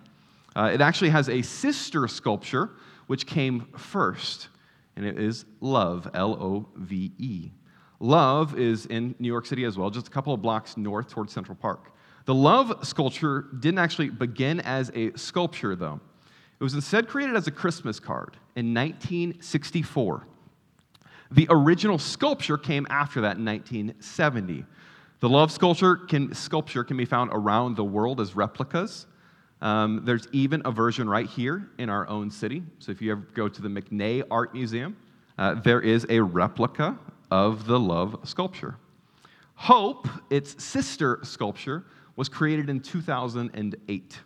Uh, 0.56 0.72
it 0.74 0.82
actually 0.82 1.10
has 1.10 1.30
a 1.30 1.42
sister 1.42 2.08
sculpture 2.08 2.72
which 3.08 3.26
came 3.26 3.68
first, 3.78 4.50
and 4.96 5.06
it 5.06 5.20
is 5.20 5.46
Love, 5.60 6.10
L 6.14 6.34
O 6.34 6.68
V 6.76 7.12
E. 7.18 7.52
Love 8.00 8.58
is 8.58 8.88
in 8.88 9.14
New 9.20 9.28
York 9.28 9.46
City 9.46 9.64
as 9.64 9.78
well, 9.78 9.90
just 9.90 10.08
a 10.08 10.10
couple 10.10 10.34
of 10.34 10.42
blocks 10.42 10.76
north 10.78 11.10
towards 11.10 11.32
Central 11.32 11.56
Park. 11.56 11.94
The 12.26 12.34
Love 12.34 12.86
sculpture 12.86 13.48
didn't 13.60 13.80
actually 13.80 14.10
begin 14.10 14.60
as 14.62 14.92
a 14.96 15.16
sculpture, 15.16 15.76
though. 15.76 16.00
It 16.60 16.64
was 16.64 16.74
instead 16.74 17.08
created 17.08 17.36
as 17.36 17.48
a 17.48 17.52
Christmas 17.52 18.00
card 18.00 18.38
in 18.56 18.74
1964. 18.74 20.28
The 21.32 21.48
original 21.50 21.98
sculpture 21.98 22.58
came 22.58 22.86
after 22.90 23.22
that 23.22 23.38
in 23.38 23.46
1970. 23.46 24.66
The 25.22 25.30
love 25.30 25.52
sculpture 25.52 25.96
can, 25.96 26.34
sculpture 26.34 26.84
can 26.84 26.98
be 26.98 27.06
found 27.06 27.30
around 27.34 27.76
the 27.76 27.84
world 27.84 28.20
as 28.20 28.36
replicas. 28.36 29.06
Um, 29.62 30.02
there's 30.04 30.28
even 30.32 30.62
a 30.66 30.72
version 30.72 31.08
right 31.08 31.28
here 31.28 31.70
in 31.78 31.90
our 31.90 32.08
own 32.10 32.32
city. 32.32 32.64
So 32.80 32.92
if 32.92 33.02
you 33.02 33.12
ever 33.12 33.22
go 33.34 33.48
to 33.48 33.62
the 33.62 33.70
McNay 33.70 34.24
Art 34.30 34.54
Museum, 34.54 34.98
uh, 35.38 35.56
there 35.56 35.80
is 35.80 36.06
a 36.10 36.20
replica 36.20 36.98
of 37.30 37.66
the 37.66 37.80
love 37.80 38.20
sculpture. 38.24 38.76
Hope, 39.56 40.08
its 40.30 40.62
sister 40.62 41.20
sculpture, 41.24 41.86
was 42.16 42.28
created 42.28 42.70
in 42.70 42.82
2008. 42.82 44.20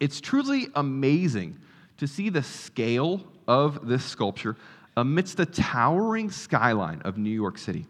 It's 0.00 0.20
truly 0.20 0.66
amazing 0.74 1.58
to 1.98 2.06
see 2.06 2.28
the 2.30 2.42
scale 2.42 3.22
of 3.46 3.86
this 3.86 4.04
sculpture 4.04 4.56
amidst 4.96 5.36
the 5.36 5.46
towering 5.46 6.30
skyline 6.30 7.00
of 7.02 7.16
New 7.18 7.30
York 7.30 7.58
City. 7.58 7.86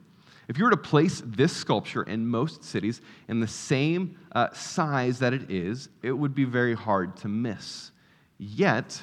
If 0.48 0.58
you 0.58 0.64
were 0.64 0.70
to 0.70 0.76
place 0.76 1.22
this 1.24 1.52
sculpture 1.52 2.02
in 2.02 2.26
most 2.26 2.64
cities 2.64 3.00
in 3.28 3.38
the 3.38 3.46
same 3.46 4.18
uh, 4.32 4.48
size 4.52 5.20
that 5.20 5.32
it 5.32 5.50
is, 5.50 5.88
it 6.02 6.12
would 6.12 6.34
be 6.34 6.44
very 6.44 6.74
hard 6.74 7.16
to 7.18 7.28
miss. 7.28 7.92
Yet, 8.38 9.00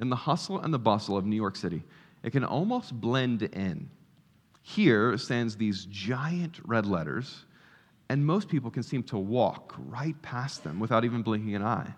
in 0.00 0.10
the 0.10 0.16
hustle 0.16 0.58
and 0.58 0.74
the 0.74 0.78
bustle 0.78 1.16
of 1.16 1.24
New 1.24 1.36
York 1.36 1.54
City, 1.54 1.84
it 2.22 2.30
can 2.30 2.44
almost 2.44 3.00
blend 3.00 3.42
in. 3.42 3.88
Here 4.62 5.16
stands 5.16 5.56
these 5.56 5.84
giant 5.86 6.58
red 6.64 6.86
letters, 6.86 7.44
and 8.08 8.26
most 8.26 8.48
people 8.48 8.70
can 8.70 8.82
seem 8.82 9.02
to 9.04 9.18
walk 9.18 9.74
right 9.78 10.20
past 10.22 10.64
them 10.64 10.80
without 10.80 11.04
even 11.04 11.22
blinking 11.22 11.54
an 11.54 11.62
eye. 11.62 11.94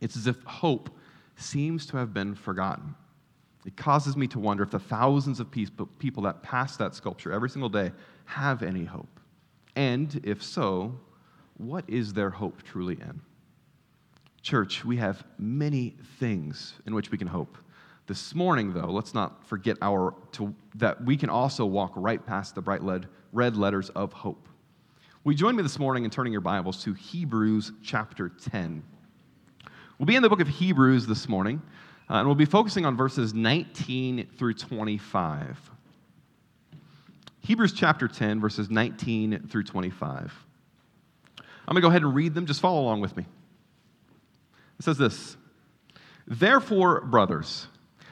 It's 0.00 0.16
as 0.16 0.26
if 0.26 0.42
hope 0.42 0.90
seems 1.36 1.86
to 1.86 1.96
have 1.96 2.12
been 2.12 2.34
forgotten. 2.34 2.94
It 3.64 3.76
causes 3.76 4.16
me 4.16 4.26
to 4.28 4.38
wonder 4.38 4.62
if 4.62 4.70
the 4.70 4.78
thousands 4.78 5.40
of 5.40 5.50
people 5.50 6.22
that 6.24 6.42
pass 6.42 6.76
that 6.76 6.94
sculpture 6.94 7.32
every 7.32 7.48
single 7.48 7.70
day 7.70 7.92
have 8.26 8.62
any 8.62 8.84
hope. 8.84 9.20
And 9.76 10.20
if 10.24 10.42
so, 10.42 10.98
what 11.56 11.84
is 11.88 12.12
their 12.12 12.30
hope 12.30 12.62
truly 12.62 12.94
in? 12.94 13.20
Church, 14.42 14.84
we 14.84 14.98
have 14.98 15.24
many 15.38 15.96
things 16.18 16.74
in 16.86 16.94
which 16.94 17.10
we 17.10 17.16
can 17.16 17.26
hope. 17.26 17.56
This 18.06 18.34
morning, 18.34 18.74
though, 18.74 18.90
let's 18.90 19.14
not 19.14 19.46
forget 19.46 19.78
our, 19.80 20.14
to, 20.32 20.54
that 20.74 21.02
we 21.02 21.16
can 21.16 21.30
also 21.30 21.64
walk 21.64 21.92
right 21.96 22.24
past 22.24 22.54
the 22.54 22.60
bright 22.60 22.82
red, 22.82 23.08
red 23.32 23.56
letters 23.56 23.88
of 23.90 24.12
hope. 24.12 24.46
We 25.24 25.34
join 25.34 25.56
me 25.56 25.62
this 25.62 25.78
morning 25.78 26.04
in 26.04 26.10
turning 26.10 26.32
your 26.32 26.42
Bibles 26.42 26.82
to 26.84 26.92
Hebrews 26.92 27.72
chapter 27.82 28.28
10. 28.28 28.82
We'll 29.98 30.04
be 30.04 30.16
in 30.16 30.22
the 30.22 30.28
book 30.28 30.40
of 30.40 30.48
Hebrews 30.48 31.06
this 31.06 31.26
morning, 31.30 31.62
uh, 32.10 32.14
and 32.14 32.26
we'll 32.26 32.34
be 32.34 32.44
focusing 32.44 32.84
on 32.84 32.96
verses 32.96 33.32
19 33.32 34.28
through 34.36 34.54
25. 34.54 35.70
Hebrews 37.40 37.72
chapter 37.72 38.08
10, 38.08 38.40
verses 38.40 38.70
19 38.70 39.48
through 39.48 39.64
25. 39.64 40.32
I'm 41.38 41.44
going 41.66 41.76
to 41.76 41.80
go 41.80 41.88
ahead 41.88 42.02
and 42.02 42.14
read 42.14 42.34
them. 42.34 42.46
Just 42.46 42.60
follow 42.60 42.80
along 42.80 43.00
with 43.00 43.16
me. 43.16 43.24
It 44.78 44.84
says 44.84 44.98
this 44.98 45.36
Therefore, 46.26 47.02
brothers, 47.02 47.68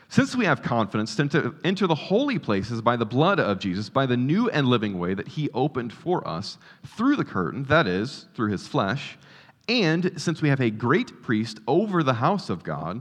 since 0.08 0.36
we 0.36 0.44
have 0.44 0.62
confidence 0.62 1.16
to 1.16 1.54
enter 1.64 1.86
the 1.86 1.94
holy 1.94 2.38
places 2.38 2.82
by 2.82 2.96
the 2.96 3.06
blood 3.06 3.40
of 3.40 3.58
Jesus, 3.58 3.88
by 3.88 4.04
the 4.04 4.16
new 4.16 4.50
and 4.50 4.66
living 4.66 4.98
way 4.98 5.14
that 5.14 5.28
he 5.28 5.48
opened 5.54 5.92
for 5.92 6.26
us 6.28 6.58
through 6.86 7.16
the 7.16 7.24
curtain, 7.24 7.64
that 7.64 7.86
is, 7.86 8.26
through 8.34 8.50
his 8.50 8.68
flesh, 8.68 9.16
and 9.68 10.12
since 10.20 10.42
we 10.42 10.50
have 10.50 10.60
a 10.60 10.70
great 10.70 11.22
priest 11.22 11.60
over 11.66 12.02
the 12.02 12.14
house 12.14 12.50
of 12.50 12.62
God, 12.62 13.00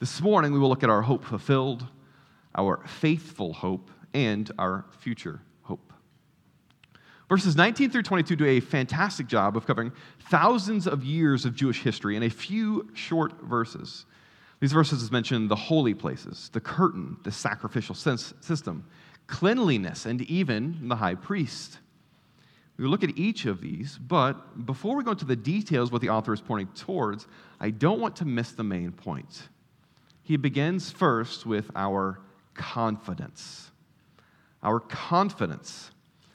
This 0.00 0.22
morning, 0.22 0.52
we 0.52 0.58
will 0.58 0.70
look 0.70 0.82
at 0.82 0.88
our 0.88 1.02
hope 1.02 1.26
fulfilled, 1.26 1.86
our 2.54 2.80
faithful 2.86 3.52
hope, 3.52 3.90
and 4.14 4.50
our 4.58 4.86
future 5.00 5.42
hope. 5.60 5.92
Verses 7.28 7.54
19 7.54 7.90
through 7.90 8.04
22 8.04 8.34
do 8.34 8.46
a 8.46 8.60
fantastic 8.60 9.26
job 9.26 9.58
of 9.58 9.66
covering 9.66 9.92
thousands 10.30 10.86
of 10.86 11.04
years 11.04 11.44
of 11.44 11.54
Jewish 11.54 11.82
history 11.82 12.16
in 12.16 12.22
a 12.22 12.30
few 12.30 12.88
short 12.94 13.42
verses. 13.42 14.06
These 14.60 14.72
verses 14.72 15.12
mention 15.12 15.48
the 15.48 15.54
holy 15.54 15.92
places, 15.92 16.48
the 16.54 16.60
curtain, 16.60 17.18
the 17.22 17.30
sacrificial 17.30 17.94
system, 17.94 18.86
cleanliness, 19.26 20.06
and 20.06 20.22
even 20.22 20.88
the 20.88 20.96
high 20.96 21.14
priest. 21.14 21.78
We 22.78 22.86
look 22.86 23.04
at 23.04 23.18
each 23.18 23.44
of 23.44 23.60
these, 23.60 23.98
but 23.98 24.64
before 24.64 24.96
we 24.96 25.04
go 25.04 25.10
into 25.10 25.26
the 25.26 25.36
details, 25.36 25.92
what 25.92 26.00
the 26.00 26.08
author 26.08 26.32
is 26.32 26.40
pointing 26.40 26.68
towards, 26.68 27.26
I 27.60 27.68
don't 27.68 28.00
want 28.00 28.16
to 28.16 28.24
miss 28.24 28.52
the 28.52 28.64
main 28.64 28.92
point. 28.92 29.50
He 30.30 30.36
begins 30.36 30.92
first 30.92 31.44
with 31.44 31.72
our 31.74 32.20
confidence. 32.54 33.72
Our 34.62 34.78
confidence. 34.78 35.90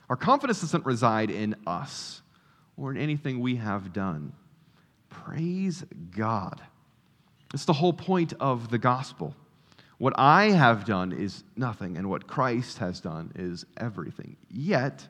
Our 0.09 0.17
confidence 0.17 0.59
doesn't 0.59 0.85
reside 0.85 1.31
in 1.31 1.55
us 1.65 2.21
or 2.75 2.91
in 2.91 2.97
anything 2.97 3.39
we 3.39 3.55
have 3.55 3.93
done. 3.93 4.33
Praise 5.07 5.85
God. 6.11 6.61
It's 7.53 7.63
the 7.63 7.71
whole 7.71 7.93
point 7.93 8.33
of 8.37 8.69
the 8.69 8.77
gospel. 8.77 9.33
What 9.97 10.11
I 10.17 10.49
have 10.49 10.83
done 10.83 11.13
is 11.13 11.45
nothing, 11.55 11.95
and 11.95 12.09
what 12.09 12.27
Christ 12.27 12.79
has 12.79 12.99
done 12.99 13.31
is 13.35 13.65
everything. 13.77 14.35
Yet, 14.51 15.07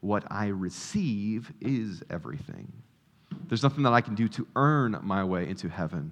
what 0.00 0.24
I 0.30 0.46
receive 0.46 1.52
is 1.60 2.02
everything. 2.08 2.72
There's 3.48 3.62
nothing 3.62 3.82
that 3.82 3.92
I 3.92 4.00
can 4.00 4.14
do 4.14 4.28
to 4.28 4.46
earn 4.56 4.98
my 5.02 5.22
way 5.24 5.46
into 5.46 5.68
heaven 5.68 6.10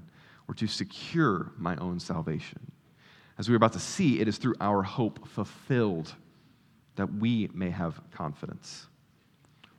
or 0.49 0.55
to 0.55 0.67
secure 0.67 1.53
my 1.57 1.77
own 1.77 2.01
salvation. 2.01 2.71
As 3.39 3.49
we're 3.49 3.57
about 3.57 3.73
to 3.73 3.81
see, 3.81 4.21
it 4.21 4.29
is 4.29 4.39
through 4.39 4.55
our 4.61 4.83
hope 4.83 5.27
fulfilled 5.27 6.15
that 6.97 7.13
we 7.15 7.49
may 7.55 7.71
have 7.71 8.01
confidence. 8.11 8.87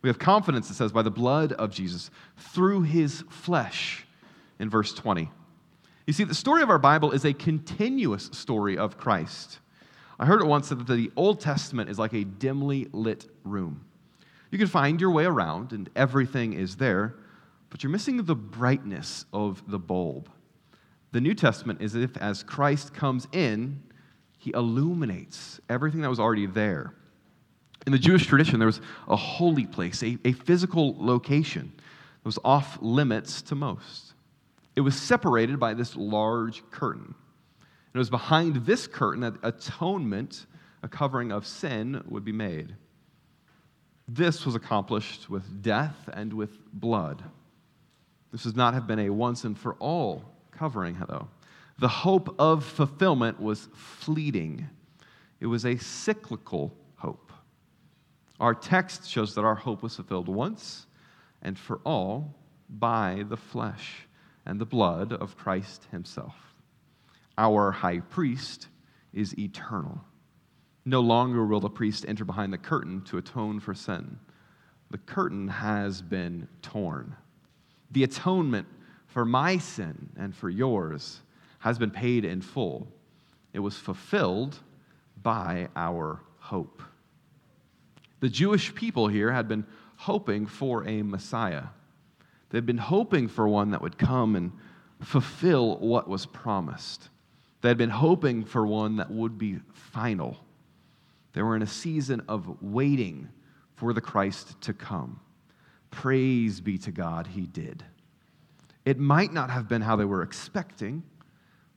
We 0.01 0.09
have 0.09 0.19
confidence, 0.19 0.69
it 0.69 0.73
says, 0.73 0.91
by 0.91 1.01
the 1.01 1.11
blood 1.11 1.53
of 1.53 1.71
Jesus 1.71 2.11
through 2.37 2.83
his 2.83 3.23
flesh 3.29 4.05
in 4.59 4.69
verse 4.69 4.93
20. 4.93 5.31
You 6.05 6.13
see, 6.13 6.25
the 6.25 6.35
story 6.35 6.61
of 6.61 6.69
our 6.69 6.79
Bible 6.79 7.11
is 7.11 7.23
a 7.23 7.33
continuous 7.33 8.29
story 8.33 8.77
of 8.77 8.97
Christ. 8.97 9.59
I 10.19 10.25
heard 10.25 10.41
it 10.41 10.47
once 10.47 10.69
that 10.69 10.87
the 10.87 11.11
Old 11.15 11.39
Testament 11.39 11.89
is 11.89 11.97
like 11.97 12.13
a 12.13 12.25
dimly 12.25 12.89
lit 12.91 13.27
room. 13.43 13.85
You 14.51 14.57
can 14.57 14.67
find 14.67 14.99
your 14.99 15.11
way 15.11 15.25
around 15.25 15.71
and 15.71 15.89
everything 15.95 16.53
is 16.53 16.75
there, 16.75 17.15
but 17.69 17.81
you're 17.81 17.91
missing 17.91 18.23
the 18.23 18.35
brightness 18.35 19.25
of 19.31 19.63
the 19.67 19.79
bulb. 19.79 20.29
The 21.13 21.21
New 21.21 21.35
Testament 21.35 21.79
is 21.79 21.93
if, 21.93 22.17
as 22.17 22.41
Christ 22.41 22.95
comes 22.95 23.27
in, 23.31 23.83
he 24.39 24.51
illuminates 24.51 25.61
everything 25.69 26.01
that 26.01 26.09
was 26.09 26.19
already 26.19 26.47
there. 26.47 26.95
In 27.85 27.91
the 27.91 27.99
Jewish 27.99 28.25
tradition, 28.25 28.57
there 28.57 28.65
was 28.65 28.81
a 29.07 29.15
holy 29.15 29.67
place, 29.67 30.01
a, 30.01 30.17
a 30.25 30.31
physical 30.31 30.95
location 30.97 31.71
that 31.75 32.25
was 32.25 32.39
off 32.43 32.79
limits 32.81 33.43
to 33.43 33.55
most. 33.55 34.15
It 34.75 34.81
was 34.81 34.99
separated 34.99 35.59
by 35.59 35.75
this 35.75 35.95
large 35.95 36.67
curtain. 36.71 37.13
And 37.59 37.95
it 37.95 37.99
was 37.99 38.09
behind 38.09 38.65
this 38.65 38.87
curtain 38.87 39.21
that 39.21 39.35
atonement, 39.43 40.47
a 40.81 40.87
covering 40.87 41.31
of 41.31 41.45
sin, 41.45 42.03
would 42.07 42.25
be 42.25 42.31
made. 42.31 42.75
This 44.07 44.47
was 44.47 44.55
accomplished 44.55 45.29
with 45.29 45.61
death 45.61 46.09
and 46.11 46.33
with 46.33 46.57
blood. 46.73 47.23
This 48.31 48.43
does 48.43 48.55
not 48.55 48.73
have 48.73 48.87
been 48.87 48.97
a 48.97 49.11
once 49.11 49.43
and 49.43 49.55
for 49.55 49.75
all 49.75 50.32
covering, 50.57 50.97
though. 51.07 51.27
The 51.79 51.87
hope 51.87 52.35
of 52.39 52.63
fulfillment 52.63 53.39
was 53.39 53.67
fleeting, 53.73 54.69
it 55.39 55.47
was 55.47 55.65
a 55.65 55.77
cyclical 55.77 56.73
hope. 56.95 57.31
Our 58.39 58.53
text 58.53 59.09
shows 59.09 59.35
that 59.35 59.43
our 59.43 59.55
hope 59.55 59.83
was 59.83 59.95
fulfilled 59.95 60.29
once 60.29 60.87
and 61.41 61.57
for 61.57 61.81
all 61.85 62.35
by 62.69 63.25
the 63.27 63.37
flesh 63.37 64.07
and 64.45 64.59
the 64.59 64.65
blood 64.65 65.13
of 65.13 65.37
Christ 65.37 65.87
Himself. 65.91 66.35
Our 67.37 67.71
high 67.71 67.99
priest 67.99 68.67
is 69.13 69.37
eternal. 69.37 70.03
No 70.85 70.99
longer 70.99 71.45
will 71.45 71.59
the 71.59 71.69
priest 71.69 72.05
enter 72.07 72.25
behind 72.25 72.51
the 72.51 72.57
curtain 72.57 73.01
to 73.03 73.17
atone 73.17 73.59
for 73.59 73.73
sin. 73.73 74.19
The 74.91 74.97
curtain 74.97 75.47
has 75.47 76.01
been 76.01 76.47
torn. 76.61 77.15
The 77.91 78.03
atonement 78.03 78.67
for 79.13 79.25
my 79.25 79.59
sin 79.59 80.09
and 80.17 80.35
for 80.35 80.49
yours 80.49 81.21
has 81.59 81.77
been 81.77 81.91
paid 81.91 82.25
in 82.25 82.41
full. 82.41 82.87
It 83.53 83.59
was 83.59 83.77
fulfilled 83.77 84.57
by 85.21 85.69
our 85.75 86.19
hope. 86.39 86.81
The 88.21 88.29
Jewish 88.29 88.73
people 88.73 89.07
here 89.07 89.31
had 89.31 89.47
been 89.47 89.67
hoping 89.97 90.47
for 90.47 90.87
a 90.87 91.03
Messiah. 91.03 91.65
They'd 92.49 92.65
been 92.65 92.79
hoping 92.79 93.27
for 93.27 93.47
one 93.47 93.69
that 93.71 93.83
would 93.83 93.99
come 93.99 94.35
and 94.35 94.51
fulfill 94.99 95.77
what 95.77 96.07
was 96.07 96.25
promised. 96.25 97.09
They 97.61 97.69
had 97.69 97.77
been 97.77 97.91
hoping 97.91 98.43
for 98.43 98.65
one 98.65 98.95
that 98.95 99.11
would 99.11 99.37
be 99.37 99.59
final. 99.73 100.37
They 101.33 101.43
were 101.43 101.55
in 101.55 101.61
a 101.61 101.67
season 101.67 102.23
of 102.27 102.63
waiting 102.63 103.29
for 103.75 103.93
the 103.93 104.01
Christ 104.01 104.59
to 104.61 104.73
come. 104.73 105.19
Praise 105.91 106.59
be 106.61 106.79
to 106.79 106.91
God, 106.91 107.27
he 107.27 107.41
did. 107.41 107.83
It 108.85 108.99
might 108.99 109.31
not 109.31 109.49
have 109.49 109.67
been 109.67 109.81
how 109.81 109.95
they 109.95 110.05
were 110.05 110.23
expecting, 110.23 111.03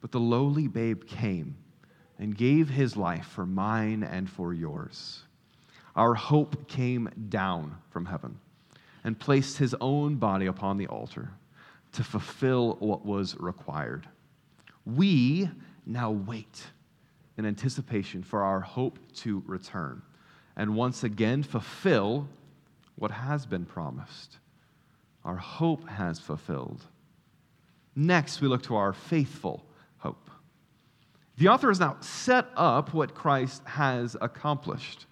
but 0.01 0.11
the 0.11 0.21
lowly 0.21 0.67
babe 0.67 1.07
came 1.07 1.57
and 2.19 2.37
gave 2.37 2.69
his 2.69 2.97
life 2.97 3.27
for 3.27 3.47
mine 3.47 4.03
and 4.03 4.29
for 4.29 4.53
yours. 4.53 5.23
Our 5.95 6.15
hope 6.15 6.69
came 6.69 7.09
down 7.29 7.77
from 7.91 8.07
heaven 8.07 8.39
and 9.05 9.19
placed 9.19 9.59
his 9.59 9.75
own 9.81 10.17
body 10.17 10.47
upon 10.47 10.79
the 10.79 10.89
altar 10.89 11.31
to 11.93 12.05
fulfill 12.05 12.77
what 12.81 13.07
was 13.07 13.37
required. 13.39 14.09
We 14.85 15.49
now 15.87 16.11
wait 16.11 16.65
in 17.39 17.47
anticipation 17.47 18.23
for 18.23 18.43
our 18.43 18.61
hope 18.61 18.99
to 19.17 19.43
return 19.47 20.03
and 20.57 20.75
once 20.75 21.05
again 21.05 21.43
fulfill 21.43 22.29
what 22.97 23.11
has 23.11 23.47
been 23.47 23.65
promised. 23.65 24.39
Our 25.25 25.37
hope 25.37 25.89
has 25.89 26.19
fulfilled. 26.19 26.83
Next, 27.97 28.43
we 28.43 28.49
look 28.49 28.63
to 28.65 28.77
our 28.77 28.93
faithful 28.93 29.65
hope. 29.97 30.31
The 31.39 31.49
author 31.49 31.69
has 31.69 31.81
now 31.81 31.97
set 32.01 32.47
up 32.55 32.93
what 32.93 33.15
Christ 33.15 33.63
has 33.65 34.17
accomplished. 34.21 35.07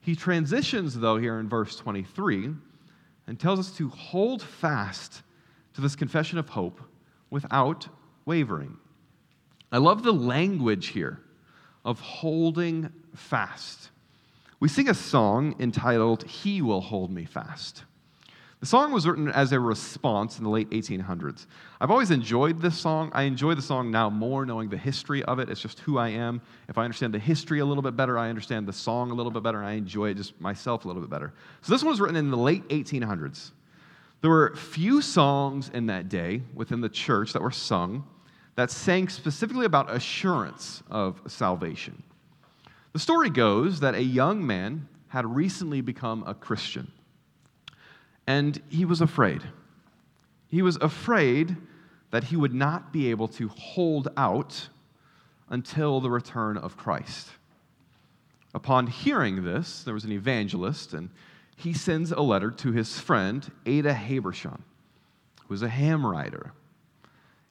He 0.00 0.16
transitions, 0.16 0.98
though, 0.98 1.18
here 1.18 1.38
in 1.38 1.50
verse 1.50 1.76
23 1.76 2.54
and 3.26 3.38
tells 3.38 3.58
us 3.58 3.70
to 3.72 3.90
hold 3.90 4.42
fast 4.42 5.22
to 5.74 5.82
this 5.82 5.94
confession 5.94 6.38
of 6.38 6.48
hope 6.48 6.80
without 7.28 7.86
wavering. 8.24 8.78
I 9.70 9.76
love 9.76 10.02
the 10.02 10.12
language 10.12 10.88
here 10.88 11.20
of 11.84 12.00
holding 12.00 12.90
fast. 13.14 13.90
We 14.60 14.68
sing 14.68 14.88
a 14.88 14.94
song 14.94 15.54
entitled, 15.60 16.24
He 16.24 16.62
Will 16.62 16.80
Hold 16.80 17.10
Me 17.10 17.26
Fast. 17.26 17.84
The 18.60 18.66
song 18.66 18.90
was 18.90 19.06
written 19.06 19.28
as 19.28 19.52
a 19.52 19.60
response 19.60 20.38
in 20.38 20.44
the 20.44 20.50
late 20.50 20.68
1800s. 20.70 21.46
I've 21.80 21.92
always 21.92 22.10
enjoyed 22.10 22.60
this 22.60 22.76
song. 22.76 23.08
I 23.14 23.22
enjoy 23.22 23.54
the 23.54 23.62
song 23.62 23.92
now 23.92 24.10
more 24.10 24.44
knowing 24.44 24.68
the 24.68 24.76
history 24.76 25.22
of 25.22 25.38
it. 25.38 25.48
It's 25.48 25.60
just 25.60 25.78
who 25.80 25.96
I 25.96 26.08
am. 26.08 26.40
If 26.68 26.76
I 26.76 26.82
understand 26.82 27.14
the 27.14 27.20
history 27.20 27.60
a 27.60 27.64
little 27.64 27.84
bit 27.84 27.94
better, 27.94 28.18
I 28.18 28.28
understand 28.28 28.66
the 28.66 28.72
song 28.72 29.12
a 29.12 29.14
little 29.14 29.30
bit 29.30 29.44
better, 29.44 29.58
and 29.58 29.68
I 29.68 29.74
enjoy 29.74 30.10
it 30.10 30.14
just 30.14 30.40
myself 30.40 30.84
a 30.84 30.88
little 30.88 31.00
bit 31.00 31.10
better. 31.10 31.32
So 31.62 31.72
this 31.72 31.84
one 31.84 31.90
was 31.90 32.00
written 32.00 32.16
in 32.16 32.32
the 32.32 32.36
late 32.36 32.68
1800s. 32.68 33.52
There 34.22 34.30
were 34.30 34.56
few 34.56 35.02
songs 35.02 35.70
in 35.72 35.86
that 35.86 36.08
day 36.08 36.42
within 36.52 36.80
the 36.80 36.88
church 36.88 37.32
that 37.34 37.42
were 37.42 37.52
sung 37.52 38.04
that 38.56 38.72
sang 38.72 39.08
specifically 39.08 39.66
about 39.66 39.88
assurance 39.94 40.82
of 40.90 41.22
salvation. 41.28 42.02
The 42.92 42.98
story 42.98 43.30
goes 43.30 43.78
that 43.78 43.94
a 43.94 44.02
young 44.02 44.44
man 44.44 44.88
had 45.06 45.24
recently 45.26 45.80
become 45.80 46.24
a 46.26 46.34
Christian 46.34 46.90
and 48.28 48.60
he 48.68 48.84
was 48.84 49.00
afraid. 49.00 49.42
He 50.48 50.60
was 50.60 50.76
afraid 50.76 51.56
that 52.10 52.24
he 52.24 52.36
would 52.36 52.52
not 52.52 52.92
be 52.92 53.10
able 53.10 53.26
to 53.28 53.48
hold 53.48 54.08
out 54.18 54.68
until 55.48 55.98
the 55.98 56.10
return 56.10 56.58
of 56.58 56.76
Christ. 56.76 57.30
Upon 58.52 58.86
hearing 58.86 59.44
this, 59.44 59.82
there 59.82 59.94
was 59.94 60.04
an 60.04 60.12
evangelist, 60.12 60.92
and 60.92 61.08
he 61.56 61.72
sends 61.72 62.12
a 62.12 62.20
letter 62.20 62.50
to 62.50 62.70
his 62.70 63.00
friend, 63.00 63.50
Ada 63.64 63.94
Habershon, 63.94 64.60
who 65.40 65.48
was 65.48 65.62
a 65.62 65.68
hymn 65.70 66.04
writer. 66.04 66.52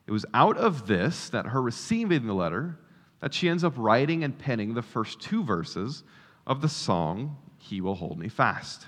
It 0.06 0.12
was 0.12 0.28
out 0.36 0.58
of 0.58 0.86
this, 0.86 1.28
that 1.30 1.48
her 1.48 1.62
receiving 1.62 2.28
the 2.28 2.36
letter, 2.36 2.78
that 3.20 3.34
she 3.34 3.50
ends 3.50 3.64
up 3.64 3.74
writing 3.78 4.24
and 4.24 4.38
penning 4.38 4.76
the 4.76 4.84
first 4.84 5.22
two 5.22 5.44
verses 5.44 6.04
of 6.46 6.62
the 6.62 6.70
song, 6.70 7.36
He 7.58 7.82
Will 7.82 7.96
Hold 7.96 8.20
Me 8.20 8.28
Fast. 8.28 8.86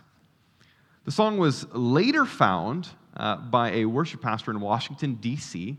The 1.09 1.13
song 1.13 1.39
was 1.39 1.65
later 1.73 2.23
found 2.23 2.87
uh, 3.17 3.37
by 3.37 3.71
a 3.71 3.85
worship 3.85 4.21
pastor 4.21 4.51
in 4.51 4.59
Washington, 4.59 5.15
D.C., 5.15 5.75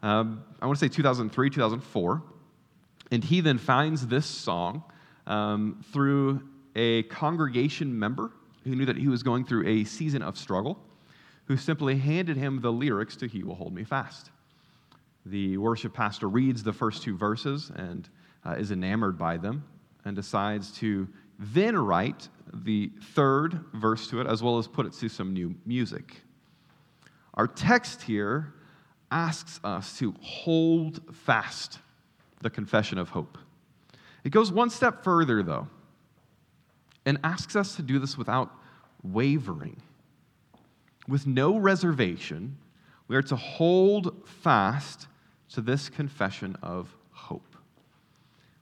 um, 0.00 0.44
I 0.62 0.66
want 0.66 0.78
to 0.78 0.84
say 0.84 0.88
2003, 0.88 1.50
2004. 1.50 2.22
And 3.10 3.24
he 3.24 3.40
then 3.40 3.58
finds 3.58 4.06
this 4.06 4.26
song 4.26 4.84
um, 5.26 5.84
through 5.92 6.48
a 6.76 7.02
congregation 7.02 7.98
member 7.98 8.30
who 8.62 8.76
knew 8.76 8.86
that 8.86 8.96
he 8.96 9.08
was 9.08 9.24
going 9.24 9.44
through 9.44 9.66
a 9.66 9.82
season 9.82 10.22
of 10.22 10.38
struggle, 10.38 10.78
who 11.46 11.56
simply 11.56 11.98
handed 11.98 12.36
him 12.36 12.60
the 12.60 12.70
lyrics 12.70 13.16
to 13.16 13.26
He 13.26 13.42
Will 13.42 13.56
Hold 13.56 13.74
Me 13.74 13.82
Fast. 13.82 14.30
The 15.26 15.56
worship 15.56 15.94
pastor 15.94 16.28
reads 16.28 16.62
the 16.62 16.72
first 16.72 17.02
two 17.02 17.16
verses 17.16 17.72
and 17.74 18.08
uh, 18.46 18.52
is 18.52 18.70
enamored 18.70 19.18
by 19.18 19.36
them 19.36 19.64
and 20.04 20.14
decides 20.14 20.70
to 20.78 21.08
then 21.40 21.76
write 21.76 22.28
the 22.52 22.90
third 23.14 23.60
verse 23.74 24.08
to 24.08 24.20
it, 24.20 24.26
as 24.26 24.42
well 24.42 24.58
as 24.58 24.66
put 24.66 24.86
it 24.86 24.92
to 24.94 25.08
some 25.08 25.32
new 25.32 25.54
music. 25.64 26.22
Our 27.34 27.46
text 27.46 28.02
here 28.02 28.54
asks 29.10 29.60
us 29.64 29.98
to 29.98 30.14
hold 30.20 31.00
fast 31.14 31.78
the 32.40 32.50
confession 32.50 32.98
of 32.98 33.10
hope. 33.10 33.38
It 34.24 34.30
goes 34.30 34.52
one 34.52 34.70
step 34.70 35.02
further, 35.02 35.42
though, 35.42 35.68
and 37.06 37.18
asks 37.24 37.56
us 37.56 37.76
to 37.76 37.82
do 37.82 37.98
this 37.98 38.18
without 38.18 38.52
wavering, 39.02 39.80
with 41.08 41.26
no 41.26 41.56
reservation, 41.56 42.56
we 43.08 43.16
are 43.16 43.22
to 43.22 43.36
hold 43.36 44.28
fast 44.28 45.08
to 45.50 45.60
this 45.60 45.88
confession 45.88 46.56
of 46.62 46.94
hope. 47.10 47.56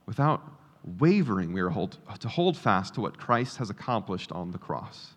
Without 0.06 0.42
wavering, 0.98 1.52
we 1.52 1.60
are 1.60 1.68
hold, 1.68 1.98
to 2.20 2.28
hold 2.28 2.56
fast 2.56 2.94
to 2.94 3.00
what 3.00 3.18
Christ 3.18 3.58
has 3.58 3.70
accomplished 3.70 4.32
on 4.32 4.50
the 4.50 4.58
cross. 4.58 5.14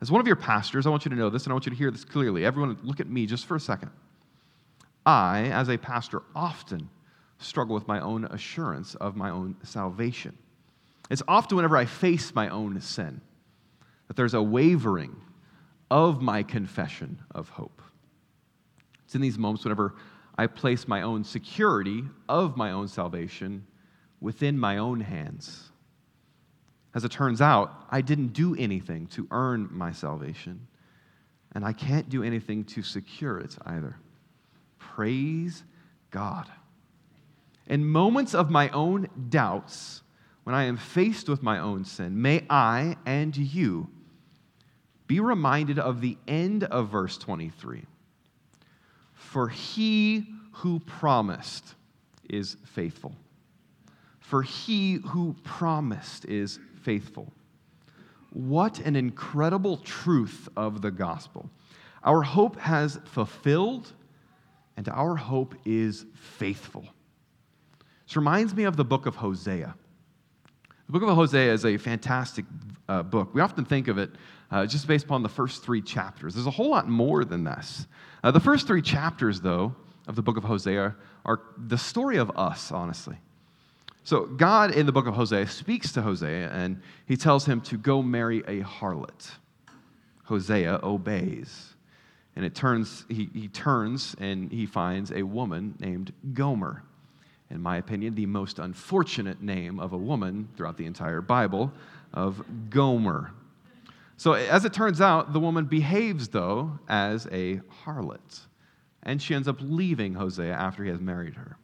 As 0.00 0.10
one 0.10 0.20
of 0.20 0.26
your 0.26 0.36
pastors, 0.36 0.86
I 0.86 0.90
want 0.90 1.04
you 1.04 1.10
to 1.10 1.16
know 1.16 1.30
this 1.30 1.44
and 1.44 1.52
I 1.52 1.54
want 1.54 1.66
you 1.66 1.70
to 1.70 1.76
hear 1.76 1.90
this 1.90 2.04
clearly. 2.04 2.44
Everyone, 2.44 2.76
look 2.82 3.00
at 3.00 3.08
me 3.08 3.26
just 3.26 3.46
for 3.46 3.56
a 3.56 3.60
second. 3.60 3.90
I, 5.06 5.42
as 5.52 5.68
a 5.68 5.76
pastor, 5.76 6.22
often 6.34 6.88
struggle 7.38 7.74
with 7.74 7.88
my 7.88 8.00
own 8.00 8.24
assurance 8.26 8.94
of 8.96 9.16
my 9.16 9.30
own 9.30 9.56
salvation. 9.62 10.36
It's 11.10 11.22
often 11.28 11.56
whenever 11.56 11.76
I 11.76 11.84
face 11.84 12.34
my 12.34 12.48
own 12.48 12.80
sin 12.80 13.20
that 14.08 14.16
there's 14.16 14.34
a 14.34 14.42
wavering 14.42 15.16
of 15.90 16.22
my 16.22 16.42
confession 16.42 17.20
of 17.34 17.48
hope. 17.50 17.82
It's 19.04 19.14
in 19.14 19.20
these 19.20 19.38
moments 19.38 19.64
whenever 19.64 19.94
I 20.38 20.46
place 20.46 20.88
my 20.88 21.02
own 21.02 21.24
security 21.24 22.04
of 22.28 22.56
my 22.56 22.72
own 22.72 22.88
salvation 22.88 23.66
within 24.22 24.56
my 24.58 24.78
own 24.78 25.00
hands. 25.00 25.70
As 26.94 27.04
it 27.04 27.10
turns 27.10 27.40
out, 27.40 27.86
I 27.90 28.00
didn't 28.00 28.28
do 28.28 28.54
anything 28.54 29.06
to 29.08 29.26
earn 29.30 29.68
my 29.70 29.92
salvation, 29.92 30.66
and 31.54 31.64
I 31.64 31.72
can't 31.72 32.08
do 32.08 32.22
anything 32.22 32.64
to 32.66 32.82
secure 32.82 33.38
it 33.38 33.56
either. 33.66 33.96
Praise 34.78 35.64
God. 36.10 36.46
In 37.66 37.84
moments 37.84 38.34
of 38.34 38.50
my 38.50 38.68
own 38.70 39.08
doubts, 39.28 40.02
when 40.44 40.54
I 40.54 40.64
am 40.64 40.76
faced 40.76 41.28
with 41.28 41.42
my 41.42 41.58
own 41.58 41.84
sin, 41.84 42.20
may 42.20 42.44
I 42.50 42.96
and 43.06 43.36
you 43.36 43.88
be 45.06 45.20
reminded 45.20 45.78
of 45.78 46.00
the 46.00 46.16
end 46.26 46.64
of 46.64 46.88
verse 46.88 47.16
23. 47.18 47.84
For 49.14 49.48
he 49.48 50.26
who 50.52 50.80
promised 50.80 51.74
is 52.28 52.56
faithful. 52.64 53.14
For 54.32 54.40
he 54.40 54.94
who 54.94 55.36
promised 55.44 56.24
is 56.24 56.58
faithful. 56.80 57.30
What 58.30 58.78
an 58.78 58.96
incredible 58.96 59.76
truth 59.76 60.48
of 60.56 60.80
the 60.80 60.90
gospel. 60.90 61.50
Our 62.02 62.22
hope 62.22 62.58
has 62.58 62.98
fulfilled, 63.04 63.92
and 64.78 64.88
our 64.88 65.16
hope 65.16 65.54
is 65.66 66.06
faithful. 66.14 66.86
This 68.06 68.16
reminds 68.16 68.54
me 68.54 68.64
of 68.64 68.78
the 68.78 68.86
book 68.86 69.04
of 69.04 69.16
Hosea. 69.16 69.74
The 70.86 70.92
book 70.92 71.02
of 71.02 71.14
Hosea 71.14 71.52
is 71.52 71.66
a 71.66 71.76
fantastic 71.76 72.46
uh, 72.88 73.02
book. 73.02 73.34
We 73.34 73.42
often 73.42 73.66
think 73.66 73.88
of 73.88 73.98
it 73.98 74.12
uh, 74.50 74.64
just 74.64 74.86
based 74.86 75.04
upon 75.04 75.22
the 75.22 75.28
first 75.28 75.62
three 75.62 75.82
chapters. 75.82 76.32
There's 76.32 76.46
a 76.46 76.50
whole 76.50 76.70
lot 76.70 76.88
more 76.88 77.26
than 77.26 77.44
this. 77.44 77.86
Uh, 78.24 78.30
the 78.30 78.40
first 78.40 78.66
three 78.66 78.80
chapters, 78.80 79.42
though, 79.42 79.74
of 80.08 80.16
the 80.16 80.22
book 80.22 80.38
of 80.38 80.44
Hosea 80.44 80.96
are 81.26 81.42
the 81.66 81.76
story 81.76 82.16
of 82.16 82.30
us, 82.30 82.72
honestly. 82.72 83.18
So, 84.04 84.26
God 84.26 84.74
in 84.74 84.86
the 84.86 84.92
book 84.92 85.06
of 85.06 85.14
Hosea 85.14 85.46
speaks 85.46 85.92
to 85.92 86.02
Hosea 86.02 86.50
and 86.50 86.82
he 87.06 87.16
tells 87.16 87.46
him 87.46 87.60
to 87.62 87.78
go 87.78 88.02
marry 88.02 88.38
a 88.40 88.62
harlot. 88.62 89.30
Hosea 90.24 90.80
obeys. 90.82 91.74
And 92.34 92.44
it 92.44 92.54
turns, 92.54 93.04
he, 93.08 93.28
he 93.32 93.48
turns 93.48 94.16
and 94.18 94.50
he 94.50 94.66
finds 94.66 95.12
a 95.12 95.22
woman 95.22 95.76
named 95.78 96.12
Gomer. 96.32 96.82
In 97.50 97.60
my 97.60 97.76
opinion, 97.76 98.14
the 98.14 98.26
most 98.26 98.58
unfortunate 98.58 99.42
name 99.42 99.78
of 99.78 99.92
a 99.92 99.98
woman 99.98 100.48
throughout 100.56 100.78
the 100.78 100.86
entire 100.86 101.20
Bible, 101.20 101.70
of 102.14 102.42
Gomer. 102.70 103.32
So, 104.16 104.32
as 104.32 104.64
it 104.64 104.72
turns 104.72 105.00
out, 105.00 105.32
the 105.32 105.40
woman 105.40 105.66
behaves, 105.66 106.28
though, 106.28 106.78
as 106.88 107.26
a 107.32 107.60
harlot. 107.84 108.40
And 109.02 109.20
she 109.20 109.34
ends 109.34 109.48
up 109.48 109.56
leaving 109.60 110.14
Hosea 110.14 110.52
after 110.52 110.84
he 110.84 110.90
has 110.90 111.00
married 111.00 111.34
her. 111.34 111.56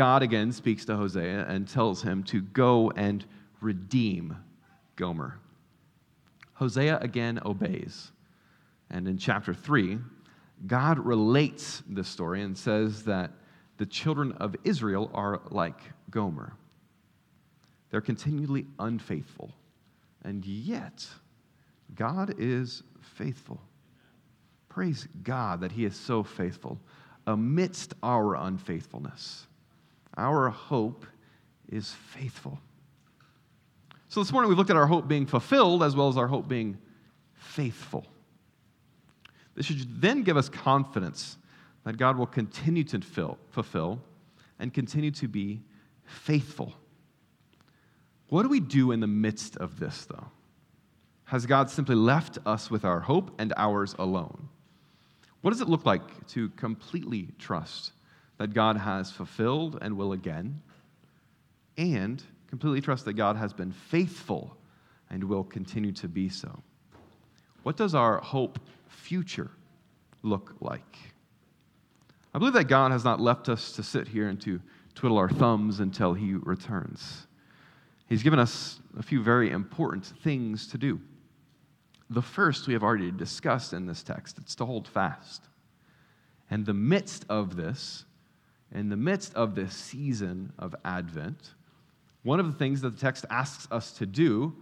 God 0.00 0.22
again 0.22 0.50
speaks 0.50 0.86
to 0.86 0.96
Hosea 0.96 1.44
and 1.46 1.68
tells 1.68 2.02
him 2.02 2.22
to 2.22 2.40
go 2.40 2.90
and 2.92 3.22
redeem 3.60 4.34
Gomer. 4.96 5.38
Hosea 6.54 6.96
again 7.02 7.38
obeys. 7.44 8.10
And 8.88 9.06
in 9.06 9.18
chapter 9.18 9.52
3, 9.52 9.98
God 10.66 10.98
relates 10.98 11.82
this 11.86 12.08
story 12.08 12.40
and 12.40 12.56
says 12.56 13.04
that 13.04 13.32
the 13.76 13.84
children 13.84 14.32
of 14.40 14.56
Israel 14.64 15.10
are 15.12 15.42
like 15.50 15.78
Gomer. 16.08 16.54
They're 17.90 18.00
continually 18.00 18.64
unfaithful. 18.78 19.52
And 20.24 20.46
yet, 20.46 21.06
God 21.94 22.36
is 22.38 22.84
faithful. 23.02 23.60
Praise 24.70 25.06
God 25.22 25.60
that 25.60 25.72
He 25.72 25.84
is 25.84 25.94
so 25.94 26.22
faithful 26.22 26.80
amidst 27.26 27.92
our 28.02 28.34
unfaithfulness. 28.34 29.46
Our 30.20 30.50
hope 30.50 31.06
is 31.70 31.92
faithful. 31.92 32.60
So 34.08 34.20
this 34.20 34.30
morning 34.30 34.50
we've 34.50 34.58
looked 34.58 34.68
at 34.68 34.76
our 34.76 34.86
hope 34.86 35.08
being 35.08 35.24
fulfilled 35.24 35.82
as 35.82 35.96
well 35.96 36.08
as 36.08 36.18
our 36.18 36.26
hope 36.26 36.46
being 36.46 36.76
faithful. 37.32 38.04
This 39.54 39.64
should 39.64 40.02
then 40.02 40.22
give 40.22 40.36
us 40.36 40.50
confidence 40.50 41.38
that 41.84 41.96
God 41.96 42.18
will 42.18 42.26
continue 42.26 42.84
to 42.84 43.00
fill, 43.00 43.38
fulfill 43.48 44.02
and 44.58 44.74
continue 44.74 45.10
to 45.12 45.26
be 45.26 45.62
faithful. 46.04 46.74
What 48.28 48.42
do 48.42 48.50
we 48.50 48.60
do 48.60 48.92
in 48.92 49.00
the 49.00 49.06
midst 49.06 49.56
of 49.56 49.80
this, 49.80 50.04
though? 50.04 50.26
Has 51.24 51.46
God 51.46 51.70
simply 51.70 51.94
left 51.94 52.36
us 52.44 52.70
with 52.70 52.84
our 52.84 53.00
hope 53.00 53.34
and 53.38 53.54
ours 53.56 53.94
alone? 53.98 54.50
What 55.40 55.52
does 55.52 55.62
it 55.62 55.68
look 55.68 55.86
like 55.86 56.26
to 56.28 56.50
completely 56.50 57.30
trust 57.38 57.92
that 58.40 58.54
God 58.54 58.78
has 58.78 59.10
fulfilled 59.10 59.76
and 59.82 59.98
will 59.98 60.14
again, 60.14 60.62
and 61.76 62.22
completely 62.48 62.80
trust 62.80 63.04
that 63.04 63.12
God 63.12 63.36
has 63.36 63.52
been 63.52 63.70
faithful 63.70 64.56
and 65.10 65.22
will 65.22 65.44
continue 65.44 65.92
to 65.92 66.08
be 66.08 66.30
so? 66.30 66.62
What 67.64 67.76
does 67.76 67.94
our 67.94 68.16
hope 68.16 68.58
future 68.88 69.50
look 70.22 70.54
like? 70.62 70.96
I 72.32 72.38
believe 72.38 72.54
that 72.54 72.64
God 72.64 72.92
has 72.92 73.04
not 73.04 73.20
left 73.20 73.50
us 73.50 73.72
to 73.72 73.82
sit 73.82 74.08
here 74.08 74.30
and 74.30 74.40
to 74.40 74.58
twiddle 74.94 75.18
our 75.18 75.28
thumbs 75.28 75.80
until 75.80 76.14
He 76.14 76.32
returns. 76.32 77.26
He's 78.08 78.22
given 78.22 78.38
us 78.38 78.80
a 78.98 79.02
few 79.02 79.22
very 79.22 79.50
important 79.50 80.06
things 80.06 80.66
to 80.68 80.78
do. 80.78 80.98
The 82.08 82.22
first 82.22 82.66
we 82.66 82.72
have 82.72 82.82
already 82.82 83.10
discussed 83.10 83.74
in 83.74 83.84
this 83.84 84.02
text 84.02 84.38
it's 84.38 84.54
to 84.54 84.64
hold 84.64 84.88
fast. 84.88 85.42
And 86.50 86.64
the 86.64 86.72
midst 86.72 87.26
of 87.28 87.54
this, 87.54 88.06
in 88.74 88.88
the 88.88 88.96
midst 88.96 89.34
of 89.34 89.54
this 89.54 89.74
season 89.74 90.52
of 90.58 90.74
Advent, 90.84 91.54
one 92.22 92.38
of 92.38 92.46
the 92.46 92.58
things 92.58 92.80
that 92.82 92.90
the 92.90 93.00
text 93.00 93.24
asks 93.30 93.66
us 93.70 93.92
to 93.92 94.06
do 94.06 94.54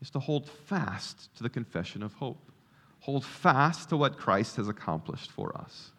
is 0.00 0.10
to 0.10 0.18
hold 0.18 0.48
fast 0.48 1.34
to 1.36 1.42
the 1.42 1.48
confession 1.48 2.02
of 2.02 2.12
hope. 2.14 2.50
Hold 3.00 3.24
fast 3.24 3.90
to 3.90 3.96
what 3.96 4.16
Christ 4.16 4.56
has 4.56 4.68
accomplished 4.68 5.30
for 5.30 5.56
us. 5.56 5.90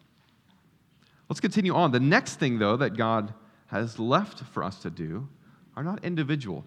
Let's 1.28 1.40
continue 1.40 1.74
on. 1.74 1.92
The 1.92 2.00
next 2.00 2.36
thing, 2.36 2.58
though, 2.58 2.76
that 2.76 2.96
God 2.96 3.32
has 3.66 3.98
left 3.98 4.40
for 4.40 4.62
us 4.62 4.80
to 4.80 4.90
do 4.90 5.28
are 5.76 5.84
not 5.84 6.04
individual, 6.04 6.64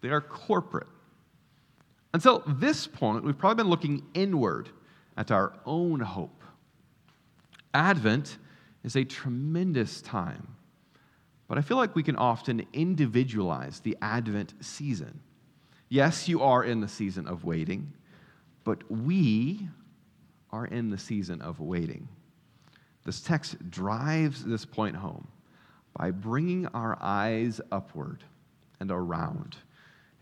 they 0.00 0.08
are 0.08 0.20
corporate. 0.20 0.88
Until 2.12 2.42
this 2.46 2.86
point, 2.86 3.24
we've 3.24 3.36
probably 3.36 3.62
been 3.62 3.70
looking 3.70 4.02
inward 4.14 4.68
at 5.16 5.30
our 5.30 5.52
own 5.66 6.00
hope. 6.00 6.42
Advent 7.72 8.38
is 8.84 8.96
a 8.96 9.04
tremendous 9.04 10.00
time, 10.02 10.46
but 11.48 11.58
I 11.58 11.62
feel 11.62 11.76
like 11.76 11.96
we 11.96 12.02
can 12.02 12.16
often 12.16 12.66
individualize 12.72 13.80
the 13.80 13.96
Advent 14.00 14.54
season. 14.60 15.20
Yes, 15.88 16.28
you 16.28 16.42
are 16.42 16.62
in 16.62 16.80
the 16.80 16.88
season 16.88 17.26
of 17.26 17.44
waiting, 17.44 17.92
but 18.62 18.88
we 18.90 19.68
are 20.50 20.66
in 20.66 20.90
the 20.90 20.98
season 20.98 21.40
of 21.42 21.60
waiting. 21.60 22.08
This 23.04 23.20
text 23.20 23.70
drives 23.70 24.44
this 24.44 24.64
point 24.64 24.96
home 24.96 25.26
by 25.96 26.10
bringing 26.10 26.66
our 26.68 26.96
eyes 27.00 27.60
upward 27.72 28.22
and 28.80 28.90
around 28.90 29.56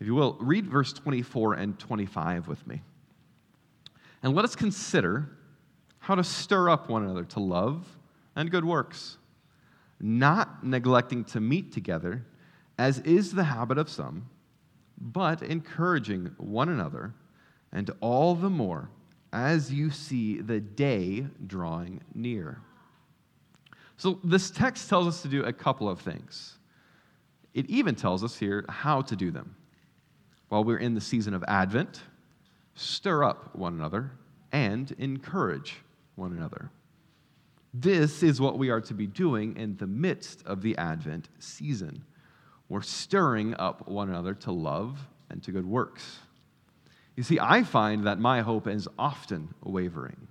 if 0.03 0.07
you 0.07 0.15
will, 0.15 0.35
read 0.41 0.67
verse 0.67 0.91
24 0.91 1.53
and 1.53 1.79
25 1.79 2.49
with 2.49 2.67
me. 2.67 2.81
And 4.21 4.35
let 4.35 4.43
us 4.43 4.53
consider 4.53 5.29
how 5.99 6.15
to 6.15 6.25
stir 6.25 6.69
up 6.69 6.89
one 6.89 7.03
another 7.03 7.23
to 7.23 7.39
love 7.39 7.87
and 8.35 8.51
good 8.51 8.65
works, 8.65 9.17
not 9.99 10.65
neglecting 10.65 11.23
to 11.25 11.39
meet 11.39 11.71
together, 11.71 12.25
as 12.77 12.99
is 12.99 13.31
the 13.31 13.43
habit 13.43 13.77
of 13.77 13.89
some, 13.89 14.29
but 14.99 15.41
encouraging 15.41 16.33
one 16.37 16.69
another, 16.69 17.13
and 17.71 17.89
all 18.01 18.35
the 18.35 18.49
more 18.49 18.89
as 19.31 19.71
you 19.71 19.89
see 19.89 20.39
the 20.39 20.59
day 20.59 21.25
drawing 21.47 22.01
near. 22.13 22.59
So, 23.97 24.19
this 24.23 24.51
text 24.51 24.89
tells 24.89 25.07
us 25.07 25.21
to 25.21 25.27
do 25.27 25.43
a 25.43 25.53
couple 25.53 25.87
of 25.87 25.99
things. 25.99 26.57
It 27.53 27.67
even 27.69 27.95
tells 27.95 28.23
us 28.23 28.35
here 28.35 28.65
how 28.67 29.01
to 29.03 29.15
do 29.15 29.31
them 29.31 29.55
while 30.53 30.63
we're 30.63 30.77
in 30.77 30.93
the 30.93 31.01
season 31.01 31.33
of 31.33 31.43
Advent, 31.47 32.03
stir 32.75 33.23
up 33.23 33.55
one 33.55 33.73
another 33.73 34.11
and 34.51 34.91
encourage 34.99 35.77
one 36.13 36.31
another. 36.31 36.69
This 37.73 38.21
is 38.21 38.39
what 38.39 38.59
we 38.59 38.69
are 38.69 38.81
to 38.81 38.93
be 38.93 39.07
doing 39.07 39.57
in 39.57 39.75
the 39.77 39.87
midst 39.87 40.45
of 40.45 40.61
the 40.61 40.77
Advent 40.77 41.29
season. 41.39 42.03
We're 42.69 42.83
stirring 42.83 43.55
up 43.55 43.87
one 43.87 44.09
another 44.09 44.35
to 44.35 44.51
love 44.51 44.99
and 45.29 45.41
to 45.43 45.51
good 45.51 45.65
works. 45.65 46.19
You 47.15 47.23
see, 47.23 47.39
I 47.39 47.63
find 47.63 48.05
that 48.05 48.19
my 48.19 48.41
hope 48.41 48.67
is 48.67 48.87
often 48.97 49.53
wavering. 49.63 50.27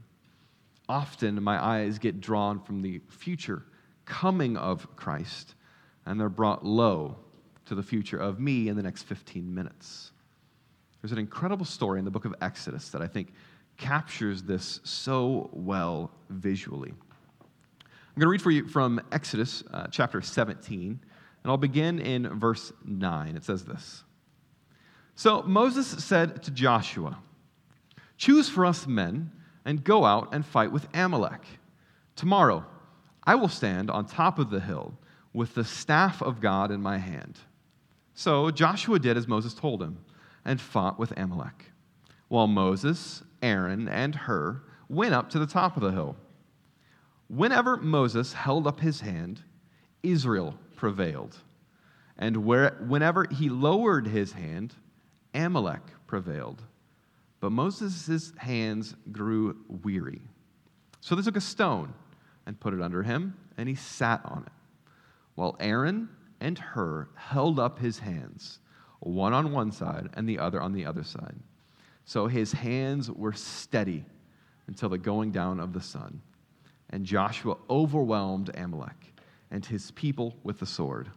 Often 0.88 1.42
my 1.42 1.62
eyes 1.62 1.98
get 1.98 2.20
drawn 2.20 2.60
from 2.60 2.82
the 2.82 3.00
future 3.08 3.64
coming 4.04 4.56
of 4.56 4.94
Christ, 4.96 5.54
and 6.06 6.20
they're 6.20 6.28
brought 6.28 6.64
low 6.64 7.16
to 7.66 7.74
the 7.74 7.82
future 7.82 8.18
of 8.18 8.40
me 8.40 8.68
in 8.68 8.76
the 8.76 8.82
next 8.82 9.04
15 9.04 9.52
minutes. 9.54 10.12
There's 11.00 11.12
an 11.12 11.18
incredible 11.18 11.64
story 11.64 11.98
in 11.98 12.04
the 12.04 12.10
book 12.10 12.24
of 12.24 12.34
Exodus 12.40 12.88
that 12.90 13.02
I 13.02 13.06
think 13.06 13.32
captures 13.76 14.42
this 14.42 14.80
so 14.84 15.50
well 15.52 16.12
visually. 16.28 16.94
I'm 18.14 18.20
going 18.20 18.26
to 18.26 18.30
read 18.30 18.42
for 18.42 18.50
you 18.50 18.68
from 18.68 19.00
Exodus 19.10 19.64
uh, 19.72 19.86
chapter 19.90 20.20
17, 20.20 21.00
and 21.42 21.50
I'll 21.50 21.56
begin 21.56 21.98
in 21.98 22.28
verse 22.38 22.70
9. 22.84 23.36
It 23.36 23.42
says 23.42 23.64
this 23.64 24.04
So 25.14 25.40
Moses 25.44 25.86
said 26.04 26.42
to 26.42 26.50
Joshua, 26.50 27.18
Choose 28.18 28.50
for 28.50 28.66
us 28.66 28.86
men 28.86 29.32
and 29.64 29.82
go 29.82 30.04
out 30.04 30.34
and 30.34 30.44
fight 30.44 30.70
with 30.70 30.88
Amalek. 30.92 31.40
Tomorrow 32.14 32.66
I 33.24 33.34
will 33.34 33.48
stand 33.48 33.90
on 33.90 34.04
top 34.04 34.38
of 34.38 34.50
the 34.50 34.60
hill 34.60 34.92
with 35.32 35.54
the 35.54 35.64
staff 35.64 36.20
of 36.20 36.42
God 36.42 36.70
in 36.70 36.82
my 36.82 36.98
hand. 36.98 37.38
So 38.12 38.50
Joshua 38.50 38.98
did 38.98 39.16
as 39.16 39.26
Moses 39.26 39.54
told 39.54 39.82
him 39.82 39.96
and 40.44 40.60
fought 40.60 40.98
with 40.98 41.14
Amalek, 41.16 41.72
while 42.28 42.46
Moses, 42.46 43.22
Aaron, 43.40 43.88
and 43.88 44.14
Hur 44.14 44.60
went 44.90 45.14
up 45.14 45.30
to 45.30 45.38
the 45.38 45.46
top 45.46 45.78
of 45.78 45.82
the 45.82 45.92
hill. 45.92 46.14
Whenever 47.32 47.78
Moses 47.78 48.34
held 48.34 48.66
up 48.66 48.80
his 48.80 49.00
hand, 49.00 49.42
Israel 50.02 50.54
prevailed. 50.76 51.38
And 52.18 52.44
where, 52.44 52.76
whenever 52.86 53.26
he 53.30 53.48
lowered 53.48 54.06
his 54.06 54.32
hand, 54.32 54.74
Amalek 55.32 55.80
prevailed. 56.06 56.62
But 57.40 57.52
Moses' 57.52 58.34
hands 58.36 58.94
grew 59.10 59.56
weary. 59.66 60.20
So 61.00 61.14
they 61.14 61.22
took 61.22 61.38
a 61.38 61.40
stone 61.40 61.94
and 62.44 62.60
put 62.60 62.74
it 62.74 62.82
under 62.82 63.02
him, 63.02 63.34
and 63.56 63.66
he 63.66 63.76
sat 63.76 64.20
on 64.26 64.42
it, 64.44 64.52
while 65.34 65.56
Aaron 65.58 66.10
and 66.38 66.58
Hur 66.58 67.08
held 67.14 67.58
up 67.58 67.78
his 67.78 68.00
hands, 68.00 68.58
one 69.00 69.32
on 69.32 69.52
one 69.52 69.72
side 69.72 70.10
and 70.12 70.28
the 70.28 70.38
other 70.38 70.60
on 70.60 70.74
the 70.74 70.84
other 70.84 71.02
side. 71.02 71.36
So 72.04 72.26
his 72.26 72.52
hands 72.52 73.10
were 73.10 73.32
steady 73.32 74.04
until 74.66 74.90
the 74.90 74.98
going 74.98 75.32
down 75.32 75.60
of 75.60 75.72
the 75.72 75.80
sun. 75.80 76.20
And 76.92 77.04
Joshua 77.04 77.56
overwhelmed 77.70 78.50
Amalek 78.54 79.14
and 79.50 79.64
his 79.64 79.90
people 79.92 80.36
with 80.42 80.60
the 80.60 80.66
sword. 80.66 81.10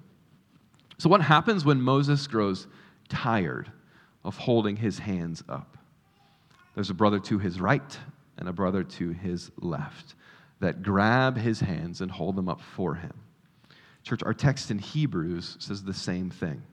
So, 0.98 1.10
what 1.10 1.22
happens 1.22 1.66
when 1.66 1.82
Moses 1.82 2.26
grows 2.28 2.68
tired 3.10 3.72
of 4.24 4.38
holding 4.38 4.78
his 4.78 5.00
hands 5.00 5.44
up? 5.50 5.78
There's 6.74 6.90
a 6.90 6.94
brother 6.94 7.20
to 7.20 7.38
his 7.40 7.60
right 7.60 7.98
and 8.38 8.48
a 8.48 8.54
brother 8.54 8.84
to 8.84 9.10
his 9.10 9.52
left 9.58 10.16
that 10.60 10.82
grab 10.82 11.38
his 11.38 11.60
hands 11.60 12.02
and 12.02 12.10
hold 12.10 12.36
them 12.36 12.50
up 12.50 12.62
for 12.62 12.96
him. 12.96 13.14
Church, 14.04 14.24
our 14.24 14.34
text 14.34 14.72
in 14.72 14.80
Hebrews 14.80 15.58
says 15.60 15.84
the 15.84 15.94
same 15.94 16.30
thing. 16.30 16.64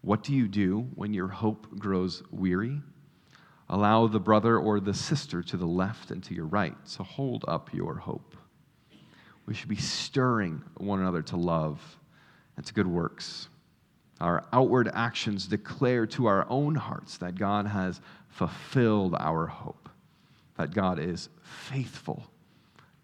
What 0.00 0.22
do 0.22 0.32
you 0.32 0.48
do 0.48 0.88
when 0.94 1.14
your 1.14 1.28
hope 1.28 1.78
grows 1.78 2.22
weary? 2.30 2.80
Allow 3.74 4.06
the 4.06 4.20
brother 4.20 4.56
or 4.56 4.78
the 4.78 4.94
sister 4.94 5.42
to 5.42 5.56
the 5.56 5.66
left 5.66 6.12
and 6.12 6.22
to 6.22 6.32
your 6.32 6.46
right 6.46 6.76
to 6.90 7.02
hold 7.02 7.44
up 7.48 7.74
your 7.74 7.96
hope. 7.96 8.36
We 9.46 9.54
should 9.54 9.68
be 9.68 9.74
stirring 9.74 10.62
one 10.76 11.00
another 11.00 11.22
to 11.22 11.36
love 11.36 11.80
and 12.56 12.64
to 12.64 12.72
good 12.72 12.86
works. 12.86 13.48
Our 14.20 14.44
outward 14.52 14.92
actions 14.94 15.48
declare 15.48 16.06
to 16.06 16.26
our 16.26 16.46
own 16.48 16.76
hearts 16.76 17.18
that 17.18 17.34
God 17.34 17.66
has 17.66 18.00
fulfilled 18.28 19.16
our 19.18 19.48
hope, 19.48 19.88
that 20.56 20.72
God 20.72 21.00
is 21.00 21.28
faithful, 21.42 22.22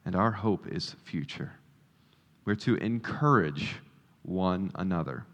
and 0.04 0.14
our 0.14 0.30
hope 0.30 0.68
is 0.68 0.94
future. 1.02 1.50
We're 2.44 2.54
to 2.54 2.76
encourage 2.76 3.74
one 4.22 4.70
another. 4.76 5.24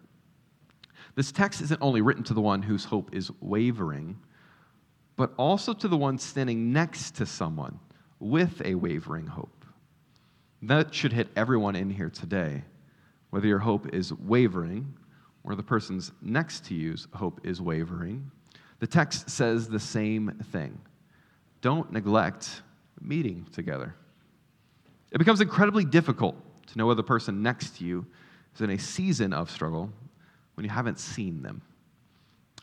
This 1.14 1.31
text 1.31 1.61
isn't 1.61 1.83
only 1.83 2.01
written 2.01 2.25
to 2.25 2.33
the 2.33 2.40
one 2.40 2.62
whose 2.62 2.87
hope 2.87 3.14
is 3.14 3.31
wavering, 3.42 4.18
but 5.16 5.33
also 5.37 5.72
to 5.72 5.88
the 5.88 5.96
one 5.96 6.18
standing 6.18 6.72
next 6.72 7.16
to 7.16 7.26
someone 7.26 7.79
with 8.20 8.62
a 8.64 8.74
wavering 8.74 9.26
hope. 9.26 9.64
That 10.62 10.94
should 10.94 11.12
hit 11.12 11.29
everyone 11.37 11.76
in 11.76 11.90
here 11.90 12.11
today, 12.11 12.62
whether 13.31 13.46
your 13.46 13.59
hope 13.59 13.94
is 13.94 14.12
wavering 14.12 14.94
or 15.44 15.55
the 15.55 15.62
person's 15.62 16.12
next 16.22 16.66
to 16.66 16.74
you's 16.74 17.09
hope 17.14 17.40
is 17.44 17.61
wavering. 17.61 18.31
The 18.81 18.87
text 18.87 19.31
says 19.31 19.68
the 19.68 19.81
same 19.81 20.33
thing. 20.52 20.79
Don't 21.62 21.92
neglect 21.92 22.62
meeting 23.00 23.46
together. 23.52 23.94
It 25.12 25.18
becomes 25.18 25.40
incredibly 25.40 25.85
difficult 25.85 26.37
to 26.66 26.79
know 26.79 26.87
whether 26.87 26.96
the 26.96 27.02
person 27.02 27.42
next 27.42 27.79
to 27.79 27.85
you 27.85 28.07
is 28.55 28.61
in 28.61 28.70
a 28.70 28.79
season 28.79 29.33
of 29.33 29.50
struggle 29.50 29.90
when 30.55 30.64
you 30.64 30.70
haven't 30.70 30.98
seen 30.98 31.42
them. 31.42 31.62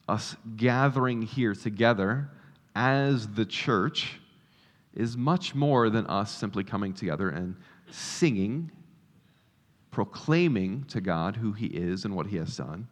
Us 0.07 0.35
gathering 0.57 1.21
here 1.21 1.55
together 1.55 2.29
as 2.75 3.27
the 3.27 3.45
church 3.45 4.19
is 4.93 5.17
much 5.17 5.55
more 5.55 5.89
than 5.89 6.05
us 6.07 6.31
simply 6.31 6.63
coming 6.63 6.93
together 6.93 7.29
and 7.29 7.55
singing, 7.89 8.71
proclaiming 9.91 10.83
to 10.85 11.01
God 11.01 11.35
who 11.35 11.51
He 11.51 11.67
is 11.67 12.05
and 12.05 12.15
what 12.15 12.27
He 12.27 12.37
has 12.37 12.57
done, 12.57 12.87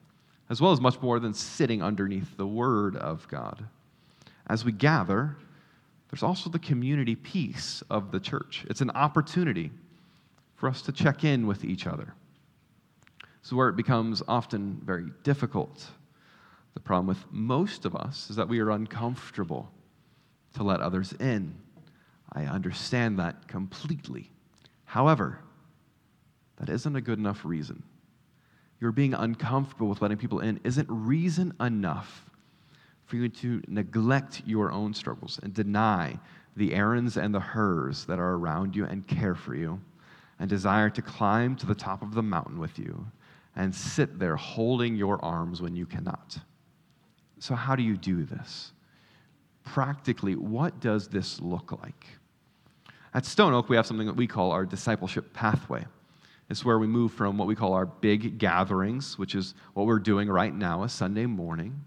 as 0.50 0.62
well 0.62 0.72
as 0.72 0.82
much 0.82 1.02
more 1.02 1.20
than 1.20 1.34
sitting 1.34 1.82
underneath 1.82 2.38
the 2.38 2.48
Word 2.48 2.96
of 2.96 3.28
God. 3.28 3.66
As 4.48 4.66
we 4.66 4.72
gather, 4.72 5.38
there's 6.10 6.24
also 6.24 6.50
the 6.50 6.60
community 6.60 7.16
piece 7.16 7.84
of 7.90 8.12
the 8.12 8.20
church. 8.20 8.66
It's 8.70 8.82
an 8.82 8.92
opportunity 8.92 9.72
for 10.56 10.68
us 10.68 10.82
to 10.84 10.92
check 10.92 11.24
in 11.24 11.48
with 11.48 11.64
each 11.64 11.88
other. 11.88 12.14
This 13.42 13.48
is 13.48 13.54
where 13.54 13.70
it 13.70 13.76
becomes 13.76 14.22
often 14.28 14.80
very 14.84 15.08
difficult. 15.24 15.88
The 16.74 16.80
problem 16.80 17.08
with 17.08 17.26
most 17.32 17.86
of 17.86 17.96
us 17.96 18.30
is 18.30 18.36
that 18.38 18.48
we 18.48 18.60
are 18.60 18.72
uncomfortable 18.72 19.72
to 20.54 20.64
let 20.64 20.82
others 20.82 21.14
in. 21.14 21.56
I 22.32 22.46
understand 22.46 23.20
that 23.20 23.48
completely. 23.48 24.32
However, 24.86 25.40
that 26.58 26.70
isn't 26.70 26.96
a 26.96 27.02
good 27.02 27.20
enough 27.20 27.44
reason. 27.44 27.84
Your 28.80 28.92
being 28.92 29.14
uncomfortable 29.14 29.88
with 29.88 30.02
letting 30.02 30.18
people 30.18 30.40
in 30.40 30.60
isn't 30.64 30.88
reason 30.90 31.54
enough 31.60 32.26
for 33.06 33.18
you 33.18 33.30
to 33.30 33.62
neglect 33.68 34.42
your 34.46 34.72
own 34.72 34.94
struggles 34.94 35.40
and 35.44 35.54
deny 35.54 36.18
the 36.56 36.74
Aarons 36.74 37.18
and 37.18 37.34
the 37.34 37.40
Hurs 37.40 38.06
that 38.06 38.20
are 38.20 38.34
around 38.34 38.76
you 38.76 38.86
and 38.86 39.06
care 39.08 39.36
for 39.36 39.56
you 39.56 39.80
and 40.40 40.50
desire 40.50 40.90
to 40.90 41.02
climb 41.02 41.56
to 41.58 41.66
the 41.66 41.76
top 41.76 42.02
of 42.02 42.14
the 42.14 42.24
mountain 42.24 42.60
with 42.60 42.80
you 42.80 43.06
and 43.56 43.74
sit 43.74 44.18
there 44.18 44.36
holding 44.36 44.96
your 44.96 45.24
arms 45.24 45.62
when 45.62 45.76
you 45.76 45.86
cannot. 45.86 46.40
So, 47.42 47.56
how 47.56 47.76
do 47.76 47.82
you 47.82 47.98
do 47.98 48.24
this? 48.24 48.72
Practically, 49.64 50.36
what 50.36 50.80
does 50.80 51.08
this 51.08 51.42
look 51.42 51.72
like? 51.82 52.06
At 53.16 53.26
Stone 53.26 53.56
Oak, 53.56 53.68
we 53.68 53.76
have 53.76 53.88
something 53.88 54.06
that 54.06 54.16
we 54.16 54.28
call 54.28 54.52
our 54.52 54.64
discipleship 54.64 55.34
pathway. 55.34 55.84
It's 56.52 56.64
where 56.64 56.78
we 56.78 56.86
move 56.86 57.12
from 57.14 57.40
what 57.40 57.48
we 57.48 57.56
call 57.56 57.74
our 57.74 57.88
big 57.88 58.38
gatherings, 58.38 59.18
which 59.18 59.34
is 59.34 59.56
what 59.74 59.88
we're 59.88 59.98
doing 59.98 60.30
right 60.30 60.54
now, 60.54 60.84
a 60.84 60.90
Sunday 60.90 61.26
morning, 61.26 61.84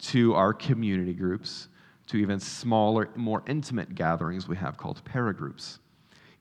to 0.00 0.34
our 0.34 0.54
community 0.54 1.12
groups, 1.12 1.68
to 2.06 2.16
even 2.16 2.40
smaller, 2.40 3.10
more 3.14 3.42
intimate 3.46 3.94
gatherings 3.94 4.48
we 4.48 4.56
have 4.56 4.78
called 4.78 5.02
paragroups. 5.04 5.80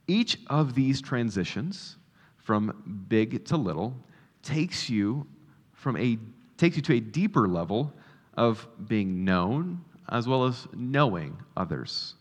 Each 0.07 0.39
of 0.47 0.73
these 0.73 1.01
transitions 1.01 1.97
from 2.37 3.05
big 3.09 3.43
to 3.43 3.57
little 3.57 3.93
takes 4.41 4.89
you 4.89 5.27
from 5.73 5.97
a 5.97 6.17
takes 6.55 6.77
you 6.77 6.81
to 6.81 6.93
a 6.93 6.99
deeper 6.99 7.45
level 7.47 7.93
of 8.37 8.67
being 8.87 9.25
known 9.25 9.81
as 10.09 10.27
well 10.27 10.45
as 10.45 10.67
knowing 10.73 11.37
others. 11.57 12.15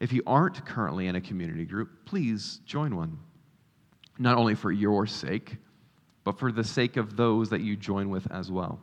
If 0.00 0.12
you 0.12 0.22
aren't 0.26 0.66
currently 0.66 1.06
in 1.06 1.16
a 1.16 1.20
community 1.20 1.64
group, 1.64 2.04
please 2.04 2.60
join 2.66 2.96
one. 2.96 3.18
Not 4.18 4.36
only 4.36 4.54
for 4.54 4.70
your 4.70 5.06
sake, 5.06 5.56
but 6.24 6.38
for 6.38 6.52
the 6.52 6.64
sake 6.64 6.96
of 6.96 7.16
those 7.16 7.50
that 7.50 7.60
you 7.60 7.76
join 7.76 8.10
with 8.10 8.30
as 8.30 8.50
well. 8.50 8.80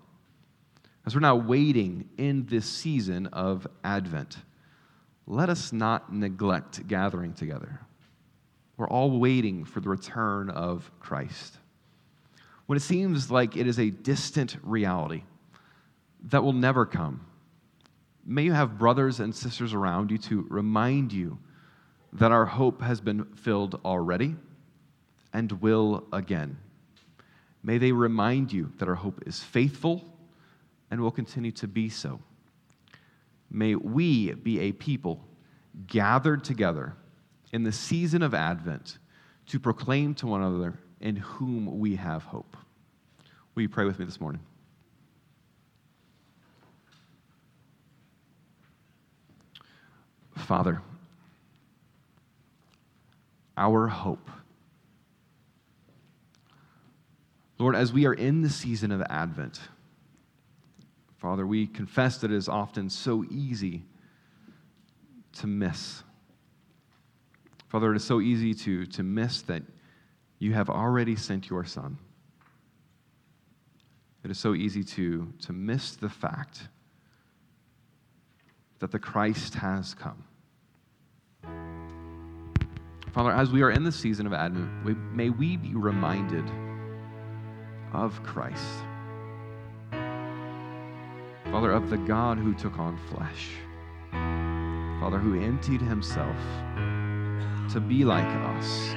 As 1.05 1.13
we're 1.15 1.21
now 1.21 1.36
waiting 1.36 2.10
in 2.17 2.45
this 2.45 2.65
season 2.65 3.27
of 3.27 3.67
Advent, 3.84 4.38
let 5.27 5.49
us 5.49 5.73
not 5.73 6.13
neglect 6.13 6.88
gathering 6.88 7.34
together. 7.34 7.79
We're 8.77 8.89
all 8.89 9.19
waiting 9.19 9.65
for 9.65 9.79
the 9.79 9.89
return 9.89 10.49
of 10.49 10.89
Christ. 10.99 11.57
When 12.65 12.77
it 12.77 12.81
seems 12.81 13.29
like 13.29 13.57
it 13.57 13.67
is 13.67 13.79
a 13.79 13.89
distant 13.89 14.57
reality 14.63 15.23
that 16.23 16.43
will 16.43 16.53
never 16.53 16.86
come, 16.86 17.25
may 18.25 18.43
you 18.43 18.53
have 18.53 18.77
brothers 18.77 19.19
and 19.19 19.34
sisters 19.34 19.73
around 19.73 20.12
you 20.12 20.17
to 20.17 20.45
remind 20.49 21.12
you 21.12 21.38
that 22.13 22.31
our 22.31 22.45
hope 22.45 22.81
has 22.81 23.01
been 23.01 23.25
filled 23.36 23.79
already 23.86 24.36
and 25.34 25.51
will 25.62 26.05
again. 26.12 26.57
May 27.63 27.77
they 27.77 27.91
remind 27.91 28.51
you 28.51 28.71
that 28.77 28.89
our 28.89 28.95
hope 28.95 29.23
is 29.25 29.39
faithful 29.39 30.03
and 30.89 30.99
will 30.99 31.12
continue 31.12 31.51
to 31.53 31.67
be 31.67 31.89
so. 31.89 32.19
May 33.49 33.75
we 33.75 34.34
be 34.34 34.60
a 34.60 34.71
people 34.71 35.23
gathered 35.88 36.43
together 36.43 36.95
in 37.53 37.63
the 37.63 37.71
season 37.71 38.21
of 38.21 38.34
Advent 38.34 38.97
to 39.47 39.60
proclaim 39.60 40.13
to 40.15 40.27
one 40.27 40.41
another 40.41 40.79
in 40.99 41.15
whom 41.15 41.79
we 41.79 41.95
have 41.95 42.23
hope. 42.23 42.57
Will 43.55 43.63
you 43.63 43.69
pray 43.69 43.86
with 43.86 43.99
me 43.99 44.05
this 44.05 44.21
morning? 44.21 44.41
Father, 50.41 50.82
our 53.58 53.88
hope. 53.88 54.30
Lord, 57.58 57.75
as 57.75 57.93
we 57.93 58.06
are 58.06 58.13
in 58.13 58.41
the 58.41 58.49
season 58.49 58.91
of 58.91 59.01
Advent, 59.10 59.60
Father, 61.17 61.45
we 61.45 61.67
confess 61.67 62.17
that 62.17 62.32
it 62.32 62.36
is 62.36 62.49
often 62.49 62.89
so 62.89 63.23
easy 63.30 63.84
to 65.34 65.47
miss. 65.47 66.04
Father, 67.69 67.93
it 67.93 67.95
is 67.95 68.04
so 68.04 68.19
easy 68.19 68.54
to, 68.54 68.86
to 68.88 69.04
miss 69.04 69.43
that 69.43 69.62
you 70.39 70.54
have 70.54 70.69
already 70.69 71.15
sent 71.15 71.49
your 71.49 71.63
Son. 71.63 71.97
It 74.23 74.32
is 74.32 74.39
so 74.39 74.56
easy 74.56 74.84
to, 74.84 75.32
to 75.43 75.54
miss 75.54 75.95
the 75.95 76.10
fact 76.10 76.67
that 78.80 78.91
the 78.91 78.99
Christ 78.99 79.54
has 79.56 79.93
come. 79.93 80.23
Father, 83.13 83.32
as 83.32 83.52
we 83.52 83.62
are 83.62 83.71
in 83.71 83.84
the 83.84 83.91
season 83.91 84.26
of 84.26 84.32
Advent, 84.32 84.69
we, 84.86 84.93
may 84.93 85.30
we 85.30 85.58
be 85.58 85.76
reminded 85.76 86.50
of 87.91 88.24
Christ. 88.24 88.63
Father, 91.52 91.74
of 91.74 91.89
the 91.89 91.97
God 91.97 92.38
who 92.38 92.54
took 92.54 92.80
on 92.80 92.97
flesh. 93.10 93.50
Father, 95.02 95.17
who 95.17 95.43
emptied 95.43 95.82
himself 95.82 96.38
to 97.74 97.82
be 97.82 98.06
like 98.06 98.26
us. 98.58 98.95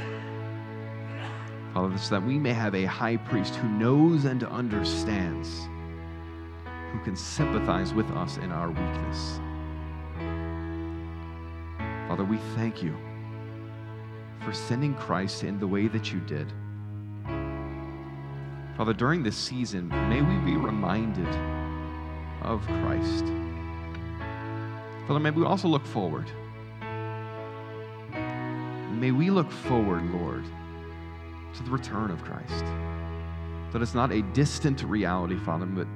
Father, 1.73 1.99
so 1.99 2.15
that 2.15 2.25
we 2.25 2.39
may 2.39 2.53
have 2.53 2.77
a 2.77 2.85
high 2.85 3.17
priest 3.17 3.57
who 3.57 3.69
knows 3.69 4.27
and 4.27 4.45
understands, 4.45 5.69
who 6.93 7.01
can 7.01 7.17
sympathize 7.17 7.93
with 7.93 8.09
us 8.13 8.37
in 8.37 8.53
our 8.53 8.69
weakness. 8.69 9.41
Father, 12.07 12.23
we 12.23 12.37
thank 12.55 12.81
you 12.81 12.97
for 14.45 14.53
sending 14.53 14.95
Christ 14.95 15.43
in 15.43 15.59
the 15.59 15.67
way 15.67 15.89
that 15.89 16.13
you 16.13 16.21
did. 16.21 16.53
Father, 18.77 18.93
during 18.93 19.23
this 19.23 19.37
season, 19.37 19.89
may 19.89 20.21
we 20.21 20.37
be 20.45 20.57
reminded 20.57 21.29
of 22.43 22.65
Christ. 22.67 23.25
Father, 25.07 25.21
may 25.21 25.31
we 25.31 25.45
also 25.45 25.69
look 25.69 25.87
forward. 25.87 26.31
May 28.93 29.13
we 29.13 29.31
look 29.31 29.51
forward, 29.51 30.05
Lord, 30.11 30.45
to 31.55 31.63
the 31.63 31.71
return 31.71 32.11
of 32.11 32.23
Christ. 32.25 32.65
That 33.73 33.81
it's 33.83 33.95
not 33.95 34.13
a 34.13 34.23
distant 34.23 34.83
reality, 34.83 35.37
Father, 35.39 35.67
but 35.67 35.87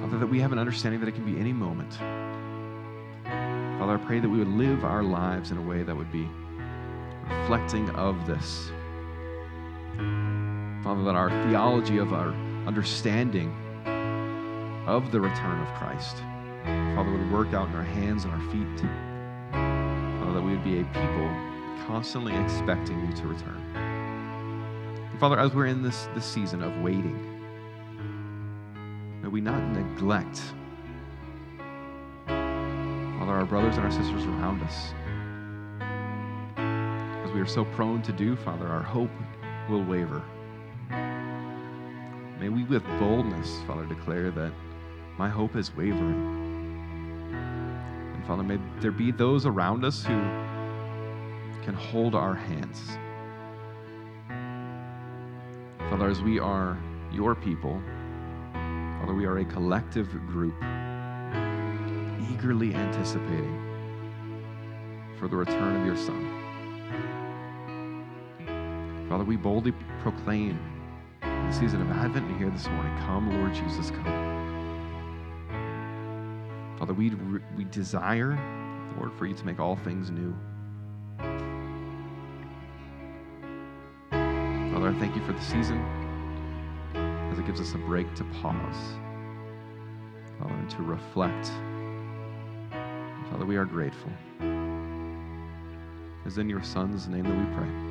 Father, 0.00 0.18
that 0.18 0.26
we 0.26 0.40
have 0.40 0.52
an 0.52 0.58
understanding 0.58 1.00
that 1.00 1.08
it 1.08 1.14
can 1.14 1.24
be 1.24 1.38
any 1.38 1.52
moment. 1.52 1.94
Father, 3.78 3.94
I 3.94 3.98
pray 4.04 4.18
that 4.20 4.28
we 4.28 4.38
would 4.38 4.48
live 4.48 4.84
our 4.84 5.02
lives 5.02 5.50
in 5.50 5.58
a 5.58 5.62
way 5.62 5.82
that 5.82 5.94
would 5.94 6.10
be 6.10 6.28
reflecting 7.30 7.88
of 7.90 8.26
this. 8.26 8.70
Father, 10.82 11.04
that 11.04 11.14
our 11.14 11.30
theology 11.48 11.98
of 11.98 12.12
our 12.12 12.32
understanding 12.66 13.54
of 14.86 15.10
the 15.12 15.20
return 15.20 15.60
of 15.60 15.68
Christ, 15.74 16.18
Father, 16.94 17.10
would 17.10 17.32
work 17.32 17.54
out 17.54 17.68
in 17.68 17.74
our 17.74 17.82
hands 17.82 18.24
and 18.24 18.32
our 18.32 18.40
feet. 18.50 18.80
Father, 19.50 20.32
that 20.34 20.42
we 20.42 20.52
would 20.52 20.64
be 20.64 20.80
a 20.80 20.84
people 20.84 21.30
constantly 21.86 22.34
expecting 22.36 23.00
you 23.06 23.12
to 23.14 23.26
return. 23.26 23.62
And 25.10 25.20
Father, 25.20 25.38
as 25.38 25.54
we're 25.54 25.66
in 25.66 25.82
this, 25.82 26.08
this 26.14 26.26
season 26.26 26.62
of 26.62 26.76
waiting, 26.82 27.18
may 29.22 29.28
we 29.28 29.40
not 29.40 29.62
neglect, 29.72 30.40
Father, 32.26 33.32
our 33.32 33.46
brothers 33.46 33.76
and 33.76 33.84
our 33.84 33.90
sisters 33.90 34.24
around 34.24 34.62
us 34.62 34.92
as 37.28 37.34
we 37.34 37.40
are 37.40 37.46
so 37.46 37.64
prone 37.64 38.00
to 38.00 38.12
do, 38.12 38.36
Father, 38.36 38.66
our 38.66 38.82
hope 38.82 39.10
will 39.68 39.84
waver. 39.84 40.22
May 42.40 42.48
we 42.48 42.64
with 42.64 42.82
boldness, 42.98 43.60
Father, 43.66 43.84
declare 43.84 44.30
that 44.30 44.52
my 45.18 45.28
hope 45.28 45.54
is 45.54 45.74
wavering. 45.76 47.28
And 48.14 48.24
Father, 48.26 48.42
may 48.42 48.58
there 48.80 48.92
be 48.92 49.12
those 49.12 49.44
around 49.44 49.84
us 49.84 50.04
who 50.04 50.14
can 51.62 51.74
hold 51.74 52.14
our 52.14 52.34
hands. 52.34 52.96
Father, 55.90 56.08
as 56.08 56.22
we 56.22 56.38
are 56.38 56.78
your 57.12 57.34
people, 57.34 57.82
Father, 59.00 59.12
we 59.12 59.26
are 59.26 59.38
a 59.38 59.44
collective 59.44 60.10
group 60.28 60.54
eagerly 62.32 62.74
anticipating 62.74 63.60
for 65.18 65.28
the 65.28 65.36
return 65.36 65.76
of 65.80 65.86
your 65.86 65.96
Son. 65.96 66.37
Father, 69.08 69.24
we 69.24 69.36
boldly 69.36 69.72
proclaim 70.02 70.58
the 71.22 71.52
season 71.52 71.80
of 71.80 71.90
Advent 71.90 72.36
here 72.36 72.50
this 72.50 72.66
morning, 72.68 72.94
come, 72.98 73.40
Lord 73.40 73.54
Jesus, 73.54 73.90
come. 73.90 74.36
Father, 76.78 76.92
we, 76.92 77.10
we 77.56 77.64
desire, 77.64 78.38
Lord, 78.98 79.14
for 79.14 79.24
you 79.24 79.34
to 79.34 79.46
make 79.46 79.58
all 79.58 79.76
things 79.76 80.10
new. 80.10 80.36
Father, 84.72 84.90
I 84.90 84.94
thank 84.98 85.16
you 85.16 85.24
for 85.24 85.32
the 85.32 85.40
season 85.40 85.82
as 87.32 87.38
it 87.38 87.46
gives 87.46 87.62
us 87.62 87.72
a 87.72 87.78
break 87.78 88.14
to 88.16 88.24
pause, 88.24 88.76
Father, 90.38 90.52
and 90.52 90.68
to 90.68 90.82
reflect. 90.82 91.50
Father, 93.30 93.46
we 93.46 93.56
are 93.56 93.64
grateful. 93.64 94.12
It's 96.26 96.36
in 96.36 96.50
your 96.50 96.62
Son's 96.62 97.08
name 97.08 97.24
that 97.24 97.34
we 97.34 97.56
pray. 97.56 97.87